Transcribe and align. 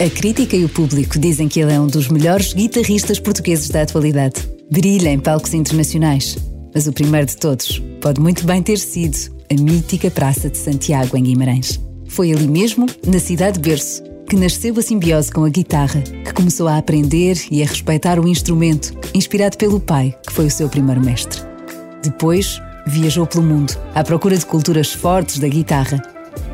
A 0.00 0.08
crítica 0.08 0.56
e 0.56 0.64
o 0.64 0.68
público 0.70 1.18
dizem 1.18 1.46
que 1.46 1.60
ele 1.60 1.74
é 1.74 1.78
um 1.78 1.86
dos 1.86 2.08
melhores 2.08 2.54
guitarristas 2.54 3.20
portugueses 3.20 3.68
da 3.68 3.82
atualidade. 3.82 4.50
Brilha 4.70 5.10
em 5.10 5.18
palcos 5.18 5.52
internacionais. 5.52 6.38
Mas 6.74 6.86
o 6.86 6.92
primeiro 6.94 7.26
de 7.26 7.36
todos 7.36 7.82
pode 8.00 8.18
muito 8.18 8.46
bem 8.46 8.62
ter 8.62 8.78
sido 8.78 9.30
a 9.50 9.62
mítica 9.62 10.10
Praça 10.10 10.48
de 10.48 10.56
Santiago, 10.56 11.18
em 11.18 11.24
Guimarães. 11.24 11.78
Foi 12.08 12.32
ali 12.32 12.48
mesmo, 12.48 12.86
na 13.06 13.18
cidade 13.18 13.58
de 13.58 13.68
berço, 13.68 14.02
que 14.26 14.36
nasceu 14.36 14.74
a 14.78 14.80
simbiose 14.80 15.30
com 15.30 15.44
a 15.44 15.50
guitarra, 15.50 16.00
que 16.00 16.32
começou 16.32 16.66
a 16.66 16.78
aprender 16.78 17.36
e 17.50 17.62
a 17.62 17.66
respeitar 17.66 18.18
o 18.18 18.26
instrumento, 18.26 18.94
inspirado 19.12 19.58
pelo 19.58 19.78
pai, 19.78 20.16
que 20.26 20.32
foi 20.32 20.46
o 20.46 20.50
seu 20.50 20.70
primeiro 20.70 21.04
mestre. 21.04 21.42
Depois, 22.02 22.58
viajou 22.86 23.26
pelo 23.26 23.44
mundo, 23.44 23.76
à 23.94 24.02
procura 24.02 24.38
de 24.38 24.46
culturas 24.46 24.94
fortes 24.94 25.38
da 25.38 25.48
guitarra 25.48 26.00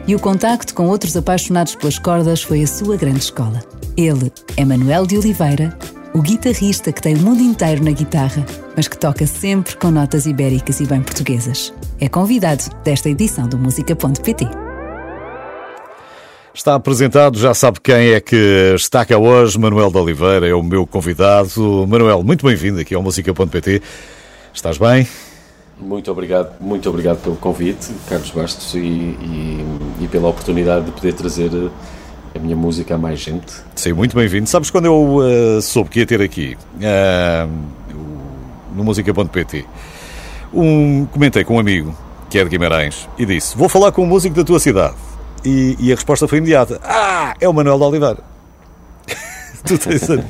e 0.06 0.14
o 0.14 0.20
contacto 0.20 0.74
com 0.74 0.86
outros 0.86 1.16
apaixonados 1.16 1.74
pelas 1.74 1.98
cordas 1.98 2.42
foi 2.42 2.62
a 2.62 2.66
sua 2.66 2.96
grande 2.96 3.20
escola. 3.20 3.62
Ele 3.96 4.32
é 4.56 4.64
Manuel 4.64 5.06
de 5.06 5.18
Oliveira, 5.18 5.76
o 6.14 6.22
guitarrista 6.22 6.92
que 6.92 7.02
tem 7.02 7.14
o 7.14 7.20
mundo 7.20 7.42
inteiro 7.42 7.82
na 7.84 7.90
guitarra, 7.90 8.44
mas 8.76 8.88
que 8.88 8.96
toca 8.96 9.26
sempre 9.26 9.76
com 9.76 9.90
notas 9.90 10.26
ibéricas 10.26 10.80
e 10.80 10.86
bem 10.86 11.02
portuguesas. 11.02 11.72
É 12.00 12.08
convidado 12.08 12.64
desta 12.84 13.08
edição 13.10 13.48
do 13.48 13.58
Música.pt. 13.58 14.46
Está 16.54 16.74
apresentado, 16.74 17.38
já 17.38 17.52
sabe 17.52 17.80
quem 17.80 18.12
é 18.12 18.20
que 18.20 18.72
está 18.74 19.04
cá 19.04 19.18
hoje. 19.18 19.58
Manuel 19.58 19.90
de 19.90 19.98
Oliveira 19.98 20.48
é 20.48 20.54
o 20.54 20.62
meu 20.62 20.86
convidado. 20.86 21.86
Manuel, 21.86 22.22
muito 22.22 22.46
bem-vindo 22.46 22.80
aqui 22.80 22.94
ao 22.94 23.02
Música.pt. 23.02 23.82
Estás 24.54 24.78
bem? 24.78 25.06
Muito 25.78 26.10
obrigado, 26.10 26.58
muito 26.58 26.88
obrigado 26.88 27.22
pelo 27.22 27.36
convite, 27.36 27.92
Carlos 28.08 28.30
Bastos, 28.30 28.74
e, 28.74 28.78
e, 28.78 29.66
e, 30.00 30.08
pela 30.08 30.28
oportunidade 30.28 30.86
de 30.86 30.92
poder 30.92 31.12
trazer 31.12 31.50
a 32.34 32.38
minha 32.38 32.56
música 32.56 32.94
a 32.94 32.98
mais 32.98 33.20
gente. 33.20 33.52
Sim, 33.74 33.92
muito 33.92 34.16
bem-vindo. 34.16 34.48
Sabes 34.48 34.70
quando 34.70 34.86
eu 34.86 35.16
uh, 35.16 35.60
soube 35.60 35.90
que 35.90 36.00
ia 36.00 36.06
ter 36.06 36.22
aqui 36.22 36.56
uh, 36.76 37.50
no 38.74 38.84
música.pt, 38.84 39.66
um, 40.52 41.04
comentei 41.06 41.44
com 41.44 41.56
um 41.56 41.58
amigo 41.58 41.94
que 42.30 42.38
é 42.38 42.44
de 42.44 42.48
Guimarães 42.48 43.06
e 43.18 43.26
disse: 43.26 43.56
Vou 43.56 43.68
falar 43.68 43.92
com 43.92 44.02
um 44.02 44.06
músico 44.06 44.34
da 44.34 44.44
tua 44.44 44.58
cidade. 44.58 44.94
E, 45.44 45.76
e 45.78 45.92
a 45.92 45.94
resposta 45.94 46.26
foi 46.26 46.38
imediata: 46.38 46.80
Ah, 46.82 47.34
é 47.38 47.46
o 47.46 47.52
Manuel 47.52 47.78
de 47.78 47.84
Oliveira. 47.84 48.18
tu 49.62 49.76
tens 49.76 50.10
a, 50.10 50.24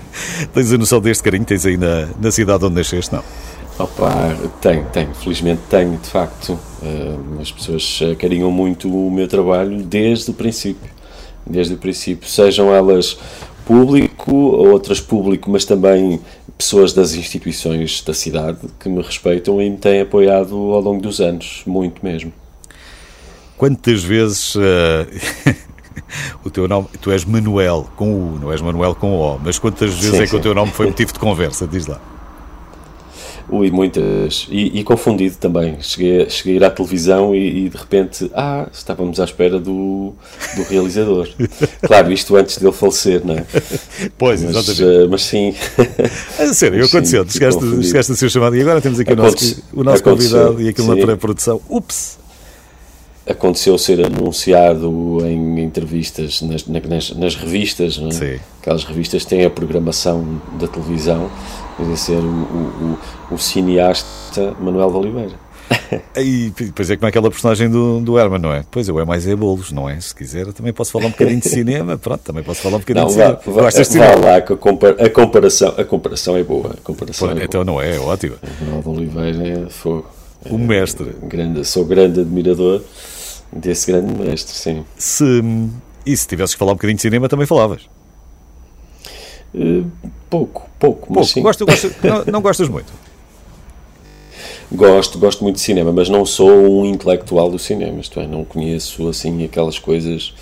tens 0.52 0.72
a 0.72 0.78
noção 0.78 1.00
deste 1.00 1.22
carinho 1.22 1.44
que 1.44 1.54
tens 1.54 1.64
aí 1.64 1.76
na, 1.76 2.08
na 2.20 2.32
cidade 2.32 2.64
onde 2.64 2.74
nasceste, 2.74 3.14
não? 3.14 3.22
Opa, 3.78 4.34
tenho, 4.60 4.86
tenho, 4.86 5.14
felizmente 5.14 5.60
tenho, 5.68 5.98
de 5.98 6.08
facto. 6.08 6.58
Uh, 6.82 7.40
as 7.40 7.52
pessoas 7.52 8.00
carinham 8.18 8.50
muito 8.50 8.88
o 8.88 9.10
meu 9.10 9.28
trabalho 9.28 9.82
desde 9.82 10.30
o 10.30 10.34
princípio. 10.34 10.90
Desde 11.46 11.74
o 11.74 11.76
princípio, 11.76 12.28
sejam 12.28 12.74
elas 12.74 13.18
público, 13.66 14.34
outras 14.34 15.00
público, 15.00 15.50
mas 15.50 15.64
também 15.64 16.20
pessoas 16.56 16.92
das 16.92 17.14
instituições 17.14 18.00
da 18.00 18.14
cidade 18.14 18.60
que 18.80 18.88
me 18.88 19.02
respeitam 19.02 19.60
e 19.60 19.68
me 19.68 19.76
têm 19.76 20.00
apoiado 20.00 20.54
ao 20.54 20.80
longo 20.80 21.02
dos 21.02 21.20
anos, 21.20 21.62
muito 21.66 22.04
mesmo. 22.04 22.32
Quantas 23.58 24.02
vezes 24.02 24.54
uh, 24.54 24.60
o 26.44 26.50
teu 26.50 26.66
nome, 26.66 26.88
tu 27.00 27.10
és 27.10 27.24
Manuel 27.24 27.88
com 27.96 28.12
U, 28.12 28.38
não 28.38 28.52
és 28.52 28.62
Manuel 28.62 28.94
com 28.94 29.18
O, 29.18 29.38
mas 29.38 29.58
quantas 29.58 29.92
vezes 29.94 30.10
sim, 30.10 30.16
é 30.16 30.22
que 30.22 30.28
sim. 30.28 30.36
o 30.36 30.40
teu 30.40 30.54
nome 30.54 30.72
foi 30.72 30.86
motivo 30.86 31.12
de 31.12 31.18
conversa? 31.18 31.66
Diz 31.66 31.86
lá. 31.86 32.00
Ui, 33.48 33.70
muitas. 33.70 34.46
E, 34.50 34.80
e, 34.80 34.84
confundido 34.84 35.36
também. 35.36 35.76
Cheguei, 35.80 36.28
cheguei 36.28 36.54
a 36.54 36.56
ir 36.56 36.64
à 36.64 36.70
televisão 36.70 37.34
e, 37.34 37.66
e, 37.66 37.68
de 37.68 37.76
repente, 37.76 38.30
ah, 38.34 38.68
estávamos 38.72 39.20
à 39.20 39.24
espera 39.24 39.58
do, 39.58 40.12
do 40.56 40.62
realizador. 40.68 41.28
claro, 41.82 42.12
isto 42.12 42.34
antes 42.36 42.58
dele 42.58 42.72
falecer, 42.72 43.24
não 43.24 43.34
é? 43.34 43.46
Pois, 44.18 44.42
mas, 44.42 44.56
exatamente. 44.56 45.04
Uh, 45.04 45.08
mas 45.10 45.22
sim. 45.22 45.54
É 46.38 46.52
sério, 46.52 46.84
aconteceu. 46.84 47.24
Sim, 47.24 47.30
chegaste, 47.30 47.82
chegaste 47.84 48.12
a 48.12 48.16
ser 48.16 48.30
chamado 48.30 48.56
e 48.56 48.60
agora 48.60 48.80
temos 48.80 49.00
aqui 49.00 49.12
Aconte, 49.12 49.28
o 49.28 49.30
nosso, 49.30 49.62
o 49.72 49.84
nosso 49.84 50.02
convidado 50.02 50.60
e 50.60 50.68
aquilo 50.68 50.88
sim. 50.88 51.00
na 51.00 51.06
pré-produção. 51.06 51.60
Ups! 51.68 52.25
Aconteceu 53.28 53.76
ser 53.76 54.04
anunciado 54.06 55.18
em 55.26 55.60
entrevistas 55.60 56.42
nas, 56.42 56.66
nas, 56.66 57.10
nas 57.10 57.34
revistas, 57.34 57.98
não 57.98 58.08
é? 58.08 58.12
Sim. 58.12 58.40
Aquelas 58.60 58.84
revistas 58.84 59.24
têm 59.24 59.44
a 59.44 59.50
programação 59.50 60.40
da 60.58 60.68
televisão 60.68 61.30
Podia 61.76 61.96
ser 61.96 62.16
o, 62.16 62.98
o, 63.30 63.34
o, 63.34 63.38
cineasta 63.38 64.56
Manuel 64.58 64.90
de 64.90 64.96
Oliveira. 64.96 65.46
E 66.16 66.50
depois 66.56 66.90
é 66.90 66.96
como 66.96 67.06
aquela 67.06 67.30
personagem 67.30 67.68
do, 67.68 68.00
do 68.00 68.18
Herman, 68.18 68.40
não 68.40 68.52
é? 68.52 68.64
Pois 68.70 68.88
eu 68.88 68.98
é 68.98 69.04
mais 69.04 69.28
é 69.28 69.36
bolos, 69.36 69.70
não 69.70 69.88
é? 69.88 70.00
Se 70.00 70.14
quiser, 70.14 70.46
também 70.52 70.72
posso 70.72 70.90
falar 70.90 71.06
um 71.06 71.10
bocadinho 71.10 71.38
de 71.38 71.48
cinema. 71.48 71.98
Pronto, 71.98 72.22
também 72.22 72.42
posso 72.42 72.62
falar 72.62 72.76
um 72.76 72.80
bocadinho 72.80 73.04
não, 73.04 73.12
de 73.12 73.18
vá, 73.18 73.38
cinema. 73.38 73.62
Vá, 73.62 73.68
de 73.68 73.84
cinema? 73.84 74.16
lá, 74.16 74.40
que 74.40 74.52
a, 74.54 74.56
compara 74.56 75.06
a, 75.06 75.10
comparação, 75.10 75.74
a 75.76 75.84
comparação 75.84 76.36
é 76.36 76.42
boa. 76.42 76.70
A 76.72 76.80
comparação 76.82 77.28
Pô, 77.28 77.38
é 77.38 77.44
então 77.44 77.64
boa. 77.64 77.76
não 77.76 77.82
é, 77.82 77.96
é 77.96 78.00
ótimo. 78.00 78.36
Manuel 78.62 78.82
de 78.82 78.88
Oliveira 78.88 79.48
é 79.48 79.68
fogo. 79.68 80.06
O 80.48 80.56
mestre. 80.56 81.10
É, 81.22 81.26
grande, 81.26 81.64
sou 81.64 81.84
grande 81.84 82.20
admirador 82.20 82.80
desse 83.52 83.90
grande 83.90 84.12
mestre, 84.14 84.54
sim. 84.54 84.84
Se, 84.96 85.24
e 86.04 86.16
se 86.16 86.26
tivesses 86.26 86.54
que 86.54 86.58
falar 86.58 86.72
um 86.72 86.74
bocadinho 86.76 86.96
de 86.96 87.02
cinema, 87.02 87.28
também 87.28 87.46
falavas? 87.46 87.82
Uh, 89.54 89.90
pouco, 90.28 90.68
pouco. 90.78 91.06
Pouco, 91.12 91.24
sim. 91.24 91.42
Gosto, 91.42 91.64
gosto, 91.64 91.94
não, 92.06 92.24
não 92.26 92.42
gostas 92.42 92.68
muito? 92.68 92.92
Gosto, 94.70 95.18
gosto 95.18 95.44
muito 95.44 95.56
de 95.56 95.62
cinema, 95.62 95.92
mas 95.92 96.08
não 96.08 96.26
sou 96.26 96.82
um 96.82 96.84
intelectual 96.84 97.48
do 97.48 97.58
cinema, 97.58 98.00
isto 98.00 98.18
é, 98.18 98.26
não 98.26 98.44
conheço 98.44 99.08
assim 99.08 99.44
aquelas 99.44 99.78
coisas 99.78 100.34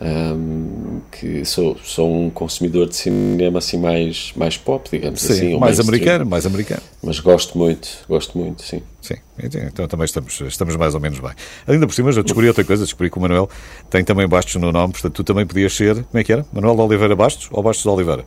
um, 0.00 1.00
que 1.12 1.44
sou, 1.44 1.76
sou 1.84 2.10
um 2.10 2.30
consumidor 2.30 2.88
de 2.88 2.96
cinema 2.96 3.58
assim 3.58 3.78
mais, 3.78 4.32
mais 4.34 4.56
pop, 4.56 4.88
digamos 4.90 5.20
sim, 5.20 5.32
assim. 5.32 5.58
mais 5.58 5.78
americano, 5.78 6.24
mais 6.24 6.46
americano. 6.46 6.80
Mas 7.02 7.20
gosto 7.20 7.58
muito, 7.58 7.88
gosto 8.08 8.38
muito, 8.38 8.62
sim. 8.62 8.82
Sim, 9.02 9.16
então 9.38 9.86
também 9.86 10.04
estamos, 10.06 10.40
estamos 10.40 10.76
mais 10.76 10.94
ou 10.94 11.00
menos 11.00 11.20
bem. 11.20 11.32
Ainda 11.66 11.86
por 11.86 11.92
cima, 11.92 12.12
já 12.12 12.22
descobri 12.22 12.48
outra 12.48 12.64
coisa, 12.64 12.84
descobri 12.84 13.10
que 13.10 13.18
o 13.18 13.20
Manuel 13.20 13.48
tem 13.90 14.02
também 14.02 14.26
Bastos 14.26 14.54
no 14.56 14.72
nome, 14.72 14.92
portanto 14.92 15.12
tu 15.12 15.24
também 15.24 15.46
podias 15.46 15.74
ser, 15.74 16.02
como 16.04 16.18
é 16.18 16.24
que 16.24 16.32
era? 16.32 16.46
Manuel 16.52 16.76
de 16.76 16.80
Oliveira 16.82 17.14
Bastos 17.14 17.48
ou 17.50 17.62
Bastos 17.62 17.82
de 17.82 17.88
Oliveira? 17.90 18.24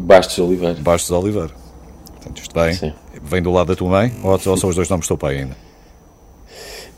Bastos 0.00 0.38
Oliveira. 0.38 0.80
Bastos 0.80 1.10
Oliveira. 1.10 1.50
Portanto, 2.06 2.38
isto 2.40 2.54
bem. 2.54 2.72
Sim. 2.72 2.92
Vem 3.22 3.42
do 3.42 3.52
lado 3.52 3.68
da 3.68 3.76
tua 3.76 3.88
mãe 3.88 4.12
ou, 4.22 4.32
ou 4.32 4.56
são 4.56 4.68
os 4.70 4.76
dois 4.76 4.88
nomes 4.88 5.06
do 5.06 5.08
teu 5.08 5.18
pai 5.18 5.38
ainda? 5.38 5.65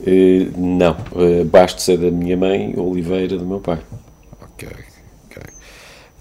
Uh, 0.01 0.53
não. 0.57 0.97
Uh, 1.13 1.45
Bastos 1.45 1.89
é 1.89 1.97
da 1.97 2.11
minha 2.11 2.37
mãe, 2.37 2.75
Oliveira 2.77 3.37
do 3.37 3.47
meu 3.47 3.61
pai. 3.61 3.81
Ok, 4.41 4.69
ok. 5.27 5.43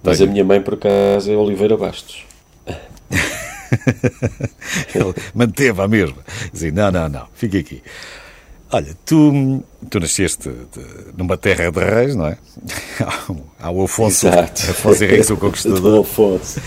Mas 0.04 0.18
Tenho... 0.18 0.30
a 0.30 0.34
minha 0.34 0.46
mãe, 0.46 0.62
por 0.62 0.76
acaso, 0.76 1.32
é 1.32 1.36
Oliveira 1.36 1.78
Bastos. 1.78 2.26
Ele 4.96 5.14
manteve 5.34 5.82
a 5.82 5.88
mesma. 5.88 6.18
Dizia, 6.52 6.72
não, 6.72 6.92
não, 6.92 7.10
não, 7.10 7.28
fica 7.34 7.58
aqui. 7.58 7.82
Olha, 8.70 8.94
tu, 9.06 9.64
tu 9.90 10.00
nasceste 10.00 10.50
de, 10.50 11.18
numa 11.18 11.38
terra 11.38 11.72
de 11.72 11.80
reis, 11.80 12.16
não 12.16 12.28
é? 12.28 12.38
Há 13.60 13.72
o 13.72 13.86
Afonso, 13.86 14.28
Exato. 14.28 14.72
Afonso 14.72 15.04
Henriques, 15.04 15.30
o 15.32 15.38
Conquistador. 15.38 16.02
Afonso. 16.02 16.62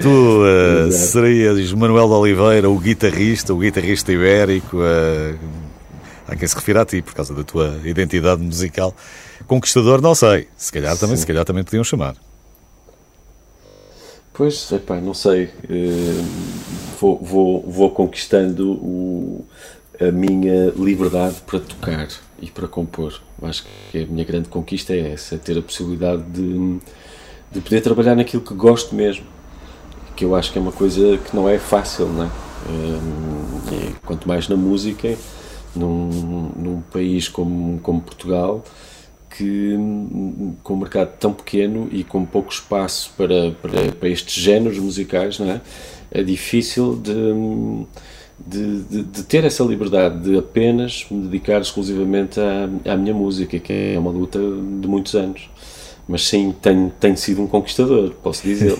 Tu 0.00 0.08
uh, 0.08 0.92
serias 0.92 1.72
Manuel 1.72 2.06
de 2.06 2.14
Oliveira, 2.14 2.70
o 2.70 2.78
guitarrista, 2.78 3.52
o 3.52 3.58
guitarrista 3.58 4.12
ibérico, 4.12 4.76
uh, 4.76 5.36
a 6.32 6.36
quem 6.36 6.48
se 6.48 6.54
refere 6.54 6.78
a 6.78 6.84
ti, 6.84 7.02
por 7.02 7.14
causa 7.14 7.34
da 7.34 7.44
tua 7.44 7.80
identidade 7.84 8.42
musical. 8.42 8.94
Conquistador, 9.46 10.00
não 10.00 10.14
sei. 10.14 10.48
Se 10.56 10.72
calhar 10.72 10.96
também, 10.96 11.16
se 11.16 11.26
calhar 11.26 11.44
também 11.44 11.64
podiam 11.64 11.84
chamar. 11.84 12.16
Pois, 14.32 14.72
epá, 14.72 15.00
não 15.00 15.14
sei. 15.14 15.44
Uh, 15.44 16.24
vou, 16.98 17.18
vou, 17.22 17.70
vou 17.70 17.90
conquistando 17.90 18.72
o 18.72 19.44
a 20.00 20.10
minha 20.10 20.72
liberdade 20.76 21.36
para 21.46 21.60
tocar 21.60 22.08
e 22.40 22.50
para 22.50 22.66
compor. 22.66 23.20
Acho 23.42 23.64
que 23.90 24.02
a 24.02 24.06
minha 24.06 24.24
grande 24.24 24.48
conquista 24.48 24.92
é 24.92 25.12
essa, 25.12 25.36
é 25.36 25.38
ter 25.38 25.56
a 25.58 25.62
possibilidade 25.62 26.22
de, 26.24 26.78
de 27.52 27.60
poder 27.60 27.80
trabalhar 27.80 28.16
naquilo 28.16 28.42
que 28.42 28.54
gosto 28.54 28.94
mesmo, 28.94 29.24
que 30.16 30.24
eu 30.24 30.34
acho 30.34 30.52
que 30.52 30.58
é 30.58 30.60
uma 30.60 30.72
coisa 30.72 31.18
que 31.18 31.34
não 31.36 31.48
é 31.48 31.58
fácil, 31.58 32.08
não 32.08 32.24
é? 32.24 32.28
é 32.28 33.92
quanto 34.04 34.26
mais 34.26 34.48
na 34.48 34.56
música, 34.56 35.16
num, 35.74 36.50
num 36.56 36.80
país 36.80 37.28
como, 37.28 37.78
como 37.80 38.00
Portugal, 38.00 38.64
que 39.30 39.74
com 40.62 40.74
um 40.74 40.76
mercado 40.76 41.16
tão 41.18 41.32
pequeno 41.32 41.88
e 41.90 42.04
com 42.04 42.24
pouco 42.24 42.52
espaço 42.52 43.12
para, 43.16 43.52
para, 43.62 43.92
para 43.92 44.08
estes 44.08 44.42
géneros 44.42 44.78
musicais, 44.78 45.38
não 45.38 45.50
é? 45.50 45.60
É 46.10 46.22
difícil 46.22 46.96
de 46.96 47.12
de, 48.46 48.82
de, 48.82 49.02
de, 49.04 49.22
ter 49.22 49.44
essa 49.44 49.62
liberdade 49.62 50.20
de 50.20 50.38
apenas 50.38 51.06
me 51.10 51.22
dedicar 51.22 51.60
exclusivamente 51.60 52.40
à, 52.40 52.92
à 52.92 52.96
minha 52.96 53.14
música, 53.14 53.58
que 53.58 53.72
é 53.72 53.98
uma 53.98 54.10
luta 54.10 54.38
de 54.38 54.88
muitos 54.88 55.14
anos. 55.14 55.48
Mas 56.08 56.26
sim, 56.26 56.52
tenho, 56.60 56.92
tenho 56.98 57.16
sido 57.16 57.42
um 57.42 57.46
conquistador, 57.46 58.10
posso 58.22 58.42
dizer. 58.42 58.76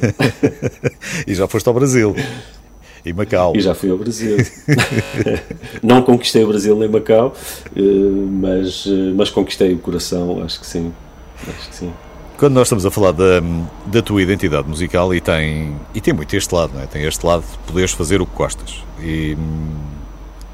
e 1.27 1.35
já 1.35 1.47
foste 1.47 1.69
ao 1.69 1.75
Brasil. 1.75 2.15
E 3.05 3.13
Macau. 3.13 3.53
E 3.57 3.61
já 3.61 3.75
fui 3.75 3.91
ao 3.91 3.99
Brasil. 3.99 4.37
Não 5.83 6.03
conquistei 6.03 6.45
o 6.45 6.49
Brasil 6.49 6.77
nem 6.77 6.89
Macau, 6.89 7.35
eh, 7.75 7.81
mas, 7.81 8.85
eh, 8.87 9.13
mas 9.15 9.29
conquistei 9.29 9.73
o 9.75 9.79
coração, 9.79 10.43
acho 10.43 10.61
que 10.61 10.67
sim. 10.67 10.93
Acho 11.49 11.69
que 11.69 11.75
sim. 11.75 11.93
quando 12.39 12.55
nós 12.55 12.69
estamos 12.69 12.87
a 12.87 12.91
falar 12.91 13.11
da, 13.11 13.43
da 13.87 14.01
tua 14.03 14.23
identidade 14.23 14.69
musical 14.69 15.13
e 15.13 15.21
tem, 15.21 15.77
e 15.93 16.01
tem 16.01 16.15
muito 16.15 16.35
este 16.37 16.55
lado, 16.55 16.75
não 16.75 16.83
é? 16.83 16.87
Tem 16.87 17.05
este 17.05 17.27
lado 17.27 17.43
de 17.43 17.59
poderes 17.67 17.91
fazer 17.91 18.21
o 18.21 18.27
que 18.27 18.37
gostas. 18.37 18.85
E, 19.01 19.37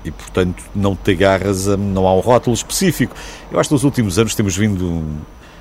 e 0.04 0.10
portanto 0.10 0.62
não 0.74 0.96
te 0.96 1.10
agarras 1.10 1.68
a, 1.68 1.76
não 1.76 2.06
há 2.06 2.14
um 2.14 2.20
rótulo 2.20 2.54
específico. 2.54 3.14
Eu 3.52 3.60
acho 3.60 3.68
que 3.68 3.74
nos 3.74 3.84
últimos 3.84 4.18
anos 4.18 4.34
temos 4.34 4.56
vindo 4.56 5.04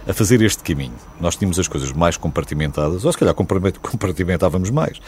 a 0.07 0.13
fazer 0.13 0.41
este 0.41 0.63
caminho. 0.63 0.95
Nós 1.19 1.35
tínhamos 1.35 1.59
as 1.59 1.67
coisas 1.67 1.91
mais 1.91 2.15
compartimentadas, 2.15 3.03
ou 3.03 3.11
se 3.11 3.17
calhar 3.17 3.35
compartimentávamos 3.35 4.69
mais. 4.69 5.01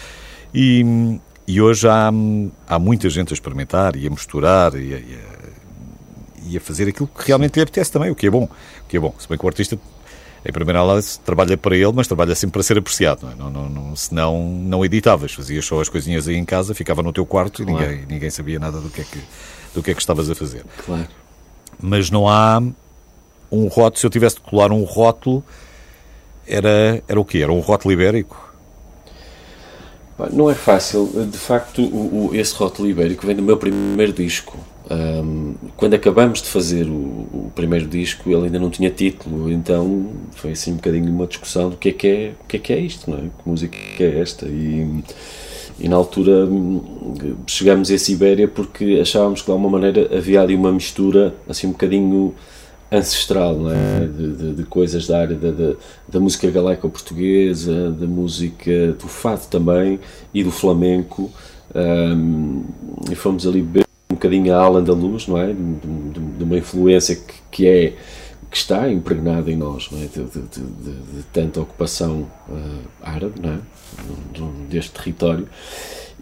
E, 0.54 1.20
e 1.50 1.60
hoje 1.60 1.88
há, 1.88 2.12
há 2.68 2.78
muita 2.78 3.10
gente 3.10 3.34
a 3.34 3.36
experimentar 3.36 3.96
e 3.96 4.06
a 4.06 4.10
misturar 4.12 4.76
e 4.76 4.94
a, 4.94 4.98
e 5.00 5.16
a, 5.16 6.50
e 6.52 6.58
a 6.58 6.62
fazer 6.62 6.88
aquilo 6.88 7.08
que 7.08 7.26
realmente 7.26 7.56
lhe 7.56 7.64
apetece 7.64 7.92
também, 7.92 8.12
o 8.12 8.16
que 8.16 8.28
é 8.28 8.30
bom. 8.30 8.44
O 8.44 8.88
que 8.88 8.98
é 8.98 9.00
bom. 9.00 9.16
Se 9.18 9.28
bem 9.28 9.36
que 9.36 9.44
o 9.44 9.48
artista 9.48 9.76
em 10.46 10.52
primeira 10.52 10.80
análise, 10.80 11.20
trabalha 11.22 11.58
para 11.58 11.76
ele, 11.76 11.92
mas 11.92 12.06
trabalha 12.06 12.36
sempre 12.36 12.54
para 12.54 12.62
ser 12.62 12.78
apreciado. 12.78 13.26
Não, 13.26 13.32
é? 13.32 13.36
não, 13.36 13.50
não, 13.50 13.70
não 13.70 13.96
senão 13.96 14.44
não 14.44 14.86
editavas, 14.86 15.34
fazias 15.34 15.66
só 15.66 15.82
as 15.82 15.90
coisinhas 15.90 16.28
aí 16.28 16.36
em 16.36 16.46
casa, 16.46 16.76
ficava 16.76 17.02
no 17.02 17.12
teu 17.12 17.26
quarto 17.26 17.66
claro. 17.66 17.84
e 17.84 17.88
ninguém, 17.88 18.06
ninguém 18.08 18.30
sabia 18.30 18.60
nada 18.60 18.80
do 18.80 18.90
que, 18.92 19.02
é 19.02 19.04
que, 19.04 19.20
do 19.74 19.82
que 19.82 19.90
é 19.90 19.94
que 19.96 20.02
estavas 20.02 20.30
a 20.30 20.36
fazer. 20.36 20.64
Claro. 20.86 21.08
Mas 21.82 22.12
não 22.12 22.30
há 22.30 22.62
um 23.52 23.68
rótulo, 23.68 24.00
se 24.00 24.06
eu 24.06 24.12
tivesse 24.12 24.36
de 24.36 24.44
colar 24.44 24.72
um 24.72 24.84
rótulo, 24.84 25.44
era, 26.48 27.04
era 27.08 27.20
o 27.20 27.26
quê? 27.26 27.40
Era 27.40 27.52
um 27.52 27.60
rótulo 27.60 27.92
ibérico? 27.92 28.49
Não 30.32 30.50
é 30.50 30.56
fácil. 30.56 31.10
De 31.30 31.38
facto, 31.38 31.82
o, 31.82 32.28
o, 32.28 32.36
esse 32.36 32.54
rótulo 32.54 32.90
ibérico 32.90 33.26
vem 33.26 33.36
do 33.36 33.42
meu 33.42 33.58
primeiro 33.58 34.12
disco. 34.12 34.58
Um, 34.92 35.54
quando 35.78 35.94
acabamos 35.94 36.42
de 36.42 36.50
fazer 36.50 36.88
o, 36.88 36.94
o, 37.32 37.52
primeiro 37.54 37.86
disco, 37.86 38.30
ele 38.30 38.46
ainda 38.46 38.58
não 38.58 38.72
tinha 38.72 38.90
título, 38.90 39.52
então 39.52 40.10
foi 40.32 40.52
assim 40.52 40.72
um 40.72 40.76
bocadinho 40.78 41.12
uma 41.12 41.28
discussão 41.28 41.70
do 41.70 41.78
que 41.78 41.90
é 41.90 41.92
que 41.92 42.08
é, 42.08 42.32
o 42.44 42.48
que 42.48 42.58
é, 42.58 42.60
que 42.60 42.74
é 42.74 42.80
isto, 42.80 43.10
não 43.10 43.18
é? 43.20 43.22
Que 43.22 43.48
música 43.50 43.78
é 44.00 44.20
esta? 44.20 44.48
E, 44.48 45.04
e 45.80 45.88
na 45.88 45.96
altura 45.96 46.46
hum, 46.46 46.82
chegámos 47.46 47.92
a 47.92 47.94
esse 47.94 48.14
Ibéria 48.14 48.48
porque 48.48 49.00
achávamos 49.00 49.42
que 49.42 49.46
de 49.46 49.52
alguma 49.52 49.70
maneira 49.70 50.10
havia 50.18 50.42
ali 50.42 50.56
uma 50.56 50.72
mistura 50.72 51.36
assim 51.48 51.68
um 51.68 51.72
bocadinho 51.72 52.34
ancestral, 52.92 53.56
não 53.56 53.72
é? 53.72 54.08
de, 54.08 54.34
de, 54.34 54.54
de 54.56 54.64
coisas 54.64 55.08
da 55.08 55.20
área 55.20 55.36
da, 55.36 55.52
da, 55.52 55.76
da 56.08 56.20
música 56.20 56.50
galaica 56.50 56.88
portuguesa, 56.90 57.92
da 57.92 58.08
música 58.08 58.94
do 58.94 59.08
fado 59.08 59.48
também 59.48 60.00
e 60.34 60.44
do 60.44 60.52
flamenco. 60.52 61.32
Um, 61.74 62.64
e 63.12 63.16
fomos 63.16 63.46
ali 63.46 63.62
beber 63.62 63.86
um 64.10 64.16
bocadinho 64.16 64.56
a 64.56 64.58
ala 64.58 64.80
andaluz, 64.80 65.28
não 65.28 65.38
é? 65.38 65.48
De, 65.48 65.54
de, 65.54 66.20
de 66.38 66.44
uma 66.44 66.58
influência 66.58 67.16
que, 67.16 67.34
que, 67.52 67.68
é 67.68 67.94
que 68.50 68.58
está 68.58 68.92
impregnada 68.92 69.52
em 69.52 69.56
nós, 69.56 69.90
não 69.92 70.00
é? 70.00 70.08
De, 70.08 70.24
de 70.24 71.24
tanta 71.32 71.62
ocupação 71.62 72.28
uh, 72.50 72.88
árabe, 73.04 73.40
não 73.40 73.52
é? 73.52 73.60
Deste 74.68 74.92
território 74.92 75.48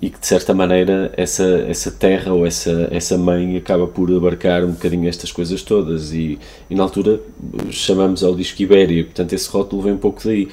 e 0.01 0.09
que 0.09 0.19
de 0.19 0.27
certa 0.27 0.53
maneira 0.53 1.11
essa, 1.17 1.43
essa 1.67 1.89
terra 1.89 2.33
ou 2.33 2.45
essa, 2.45 2.87
essa 2.91 3.17
mãe 3.17 3.57
acaba 3.57 3.87
por 3.87 4.11
abarcar 4.13 4.63
um 4.63 4.71
bocadinho 4.71 5.09
estas 5.09 5.31
coisas 5.31 5.61
todas 5.63 6.13
e, 6.13 6.37
e 6.69 6.75
na 6.75 6.83
altura 6.83 7.19
chamamos 7.71 8.23
ao 8.23 8.35
disco 8.35 8.61
Ibéria, 8.61 9.03
portanto 9.03 9.33
esse 9.33 9.49
rótulo 9.49 9.81
vem 9.81 9.93
um 9.93 9.97
pouco 9.97 10.21
daí. 10.23 10.47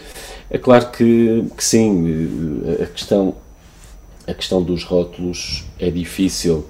É 0.51 0.59
claro 0.59 0.91
que, 0.91 1.45
que 1.57 1.65
sim, 1.65 2.63
a 2.83 2.87
questão, 2.87 3.35
a 4.27 4.33
questão 4.35 4.63
dos 4.63 4.85
rótulos 4.85 5.65
é 5.79 5.91
difícil 5.91 6.65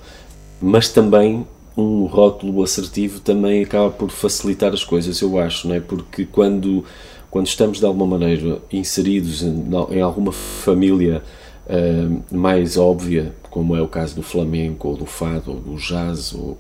mas 0.61 0.89
também 0.89 1.47
um 1.77 2.07
rótulo 2.07 2.63
assertivo 2.63 3.21
também 3.21 3.63
acaba 3.63 3.91
por 3.91 4.11
facilitar 4.11 4.73
as 4.73 4.83
coisas, 4.83 5.21
eu 5.21 5.39
acho, 5.39 5.69
não 5.69 5.75
é? 5.75 5.81
Porque 5.81 6.25
quando, 6.25 6.85
quando 7.31 7.47
estamos 7.47 7.81
de 7.81 7.85
alguma 7.85 8.07
maneira 8.07 8.63
inseridos 8.73 9.43
em, 9.43 9.67
em 9.91 10.01
alguma 10.01 10.33
família 10.33 11.23
uh, 11.69 12.23
mais 12.35 12.77
óbvia, 12.77 13.33
como 13.51 13.77
é 13.77 13.83
o 13.83 13.89
caso 13.89 14.17
do 14.17 14.23
flamenco, 14.23 14.89
ou 14.89 14.97
do 14.97 15.07
fado, 15.07 15.53
ou 15.53 15.57
do 15.61 15.77
jazz, 15.77 16.35
ou, 16.35 16.59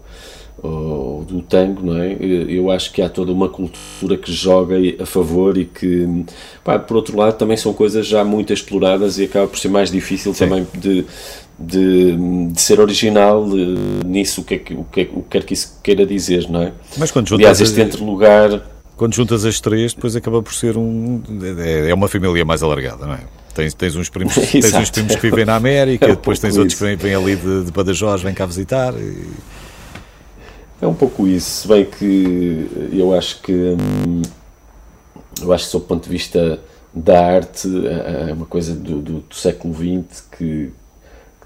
ou 0.63 1.25
do 1.25 1.43
tango, 1.43 1.85
não 1.85 2.01
é? 2.01 2.17
Eu 2.21 2.71
acho 2.71 2.93
que 2.93 3.03
há 3.03 3.09
toda 3.09 3.33
uma 3.33 3.49
cultura 3.49 4.17
que 4.17 4.33
joga 4.33 4.77
a 5.01 5.07
favor 5.07 5.59
e 5.59 5.65
que, 5.65 6.25
pá, 6.63 6.79
por 6.79 6.97
outro 6.97 7.17
lado, 7.17 7.37
também 7.37 7.57
são 7.57 7.73
coisas 7.73 8.07
já 8.07 8.25
muito 8.25 8.53
exploradas 8.53 9.19
e 9.19 9.25
acaba 9.25 9.47
por 9.47 9.59
ser 9.59 9.69
mais 9.69 9.91
difícil 9.91 10.33
Sim. 10.33 10.49
também 10.49 10.67
de, 10.75 11.05
de, 11.59 12.49
de, 12.53 12.61
ser 12.61 12.81
original 12.81 13.43
uh, 13.43 14.07
nisso, 14.07 14.41
o 14.41 14.45
que, 14.45 14.55
é 14.55 14.59
que, 14.59 14.75
o, 14.75 14.85
que 14.85 15.01
é, 15.01 15.05
o 15.13 15.23
que 15.23 15.29
quer 15.31 15.45
que 15.45 15.55
isso 15.55 15.79
queira 15.83 16.07
dizer, 16.07 16.49
não 16.49 16.63
é? 16.63 16.73
Mas 16.97 17.11
quando 17.11 17.29
juntas 17.29 17.45
Aliás, 17.45 17.61
este 17.61 17.81
entre 17.81 18.03
lugar. 18.03 18.63
Quando 18.97 19.15
juntas 19.15 19.45
as 19.45 19.61
três, 19.61 19.93
depois 19.93 20.15
acaba 20.15 20.41
por 20.41 20.55
ser 20.55 20.79
um. 20.79 21.21
É, 21.59 21.91
é 21.91 21.95
uma 21.95 22.07
família 22.07 22.45
mais 22.45 22.63
alargada, 22.63 23.05
não 23.05 23.15
é? 23.15 23.44
Tens, 23.55 23.73
tens, 23.75 23.95
uns, 23.95 24.09
primos, 24.09 24.35
tens 24.51 24.75
uns 24.75 24.91
primos 24.91 25.15
que 25.15 25.23
vivem 25.23 25.45
na 25.45 25.55
América, 25.55 26.07
é 26.07 26.13
um 26.13 26.15
depois 26.15 26.39
tens 26.39 26.57
outros 26.57 26.75
isso. 26.75 26.85
que 26.85 26.97
vêm, 26.97 27.15
ali 27.15 27.37
de, 27.37 27.65
de 27.65 27.73
Badajoz, 27.73 28.23
vêm 28.23 28.35
cá 28.35 28.47
visitar. 28.47 28.93
E... 28.95 29.29
É 30.83 30.87
um 30.87 30.95
pouco 30.95 31.27
isso, 31.27 31.63
se 31.63 31.69
bem 31.69 31.85
que 31.85 32.91
eu 32.93 33.15
acho 33.15 33.41
que. 33.41 33.53
Hum, 33.53 34.23
eu 35.41 35.53
acho 35.53 35.65
que, 35.65 35.71
sob 35.71 35.85
o 35.85 35.89
ponto 35.89 36.05
de 36.05 36.11
vista 36.11 36.61
da 36.93 37.27
arte, 37.27 37.69
é, 37.87 38.31
é 38.31 38.33
uma 38.33 38.47
coisa 38.47 38.75
do, 38.75 39.01
do, 39.01 39.21
do 39.21 39.35
século 39.35 39.75
XX 39.75 40.25
que 40.37 40.73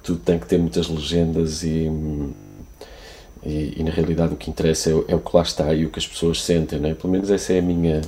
tudo 0.02 0.20
tem 0.20 0.38
que 0.38 0.46
ter 0.46 0.58
muitas 0.58 0.88
legendas 0.88 1.62
e, 1.62 1.90
e, 3.42 3.74
e, 3.76 3.82
na 3.82 3.90
realidade 3.90 4.34
o 4.34 4.36
que 4.36 4.50
interessa 4.50 4.90
é, 4.90 4.92
é, 5.08 5.14
o 5.14 5.20
que 5.20 5.36
lá 5.36 5.42
está 5.42 5.72
e 5.72 5.86
o 5.86 5.90
que 5.90 5.98
as 5.98 6.06
pessoas 6.06 6.42
sentem, 6.42 6.78
não 6.78 6.88
é? 6.88 6.94
Pelo 6.94 7.12
menos 7.12 7.30
essa 7.30 7.52
é 7.52 7.58
a 7.58 7.62
minha, 7.62 8.00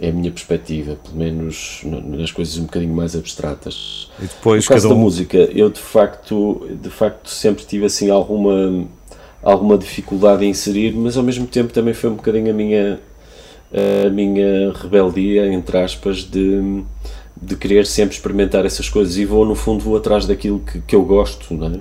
é 0.00 0.08
a 0.08 0.12
minha 0.12 0.30
perspectiva, 0.30 0.96
pelo 0.96 1.16
menos 1.16 1.82
nas 1.84 2.32
coisas 2.32 2.56
um 2.56 2.64
bocadinho 2.64 2.94
mais 2.94 3.14
abstratas. 3.14 4.10
E 4.18 4.22
depois, 4.22 4.64
no 4.64 4.68
caso 4.68 4.86
um... 4.86 4.90
da 4.90 4.96
música, 4.96 5.36
eu 5.36 5.68
de 5.68 5.80
facto, 5.80 6.68
de 6.80 6.88
facto 6.88 7.28
sempre 7.28 7.64
tive 7.64 7.84
assim 7.84 8.10
alguma, 8.10 8.86
alguma 9.42 9.76
dificuldade 9.76 10.44
em 10.44 10.50
inserir, 10.50 10.94
mas 10.94 11.16
ao 11.16 11.22
mesmo 11.22 11.46
tempo 11.46 11.72
também 11.72 11.92
foi 11.92 12.08
um 12.08 12.14
bocadinho 12.14 12.50
a 12.50 12.54
minha, 12.54 13.00
a 14.06 14.08
minha 14.08 14.72
rebeldia, 14.72 15.52
entre 15.52 15.78
aspas, 15.78 16.24
de 16.24 16.82
de 17.40 17.56
querer 17.56 17.86
sempre 17.86 18.14
experimentar 18.14 18.66
essas 18.66 18.88
coisas 18.88 19.16
e 19.16 19.24
vou, 19.24 19.46
no 19.46 19.54
fundo, 19.54 19.82
vou 19.82 19.96
atrás 19.96 20.26
daquilo 20.26 20.60
que, 20.60 20.80
que 20.82 20.94
eu 20.94 21.02
gosto, 21.02 21.54
não 21.54 21.68
é? 21.68 21.80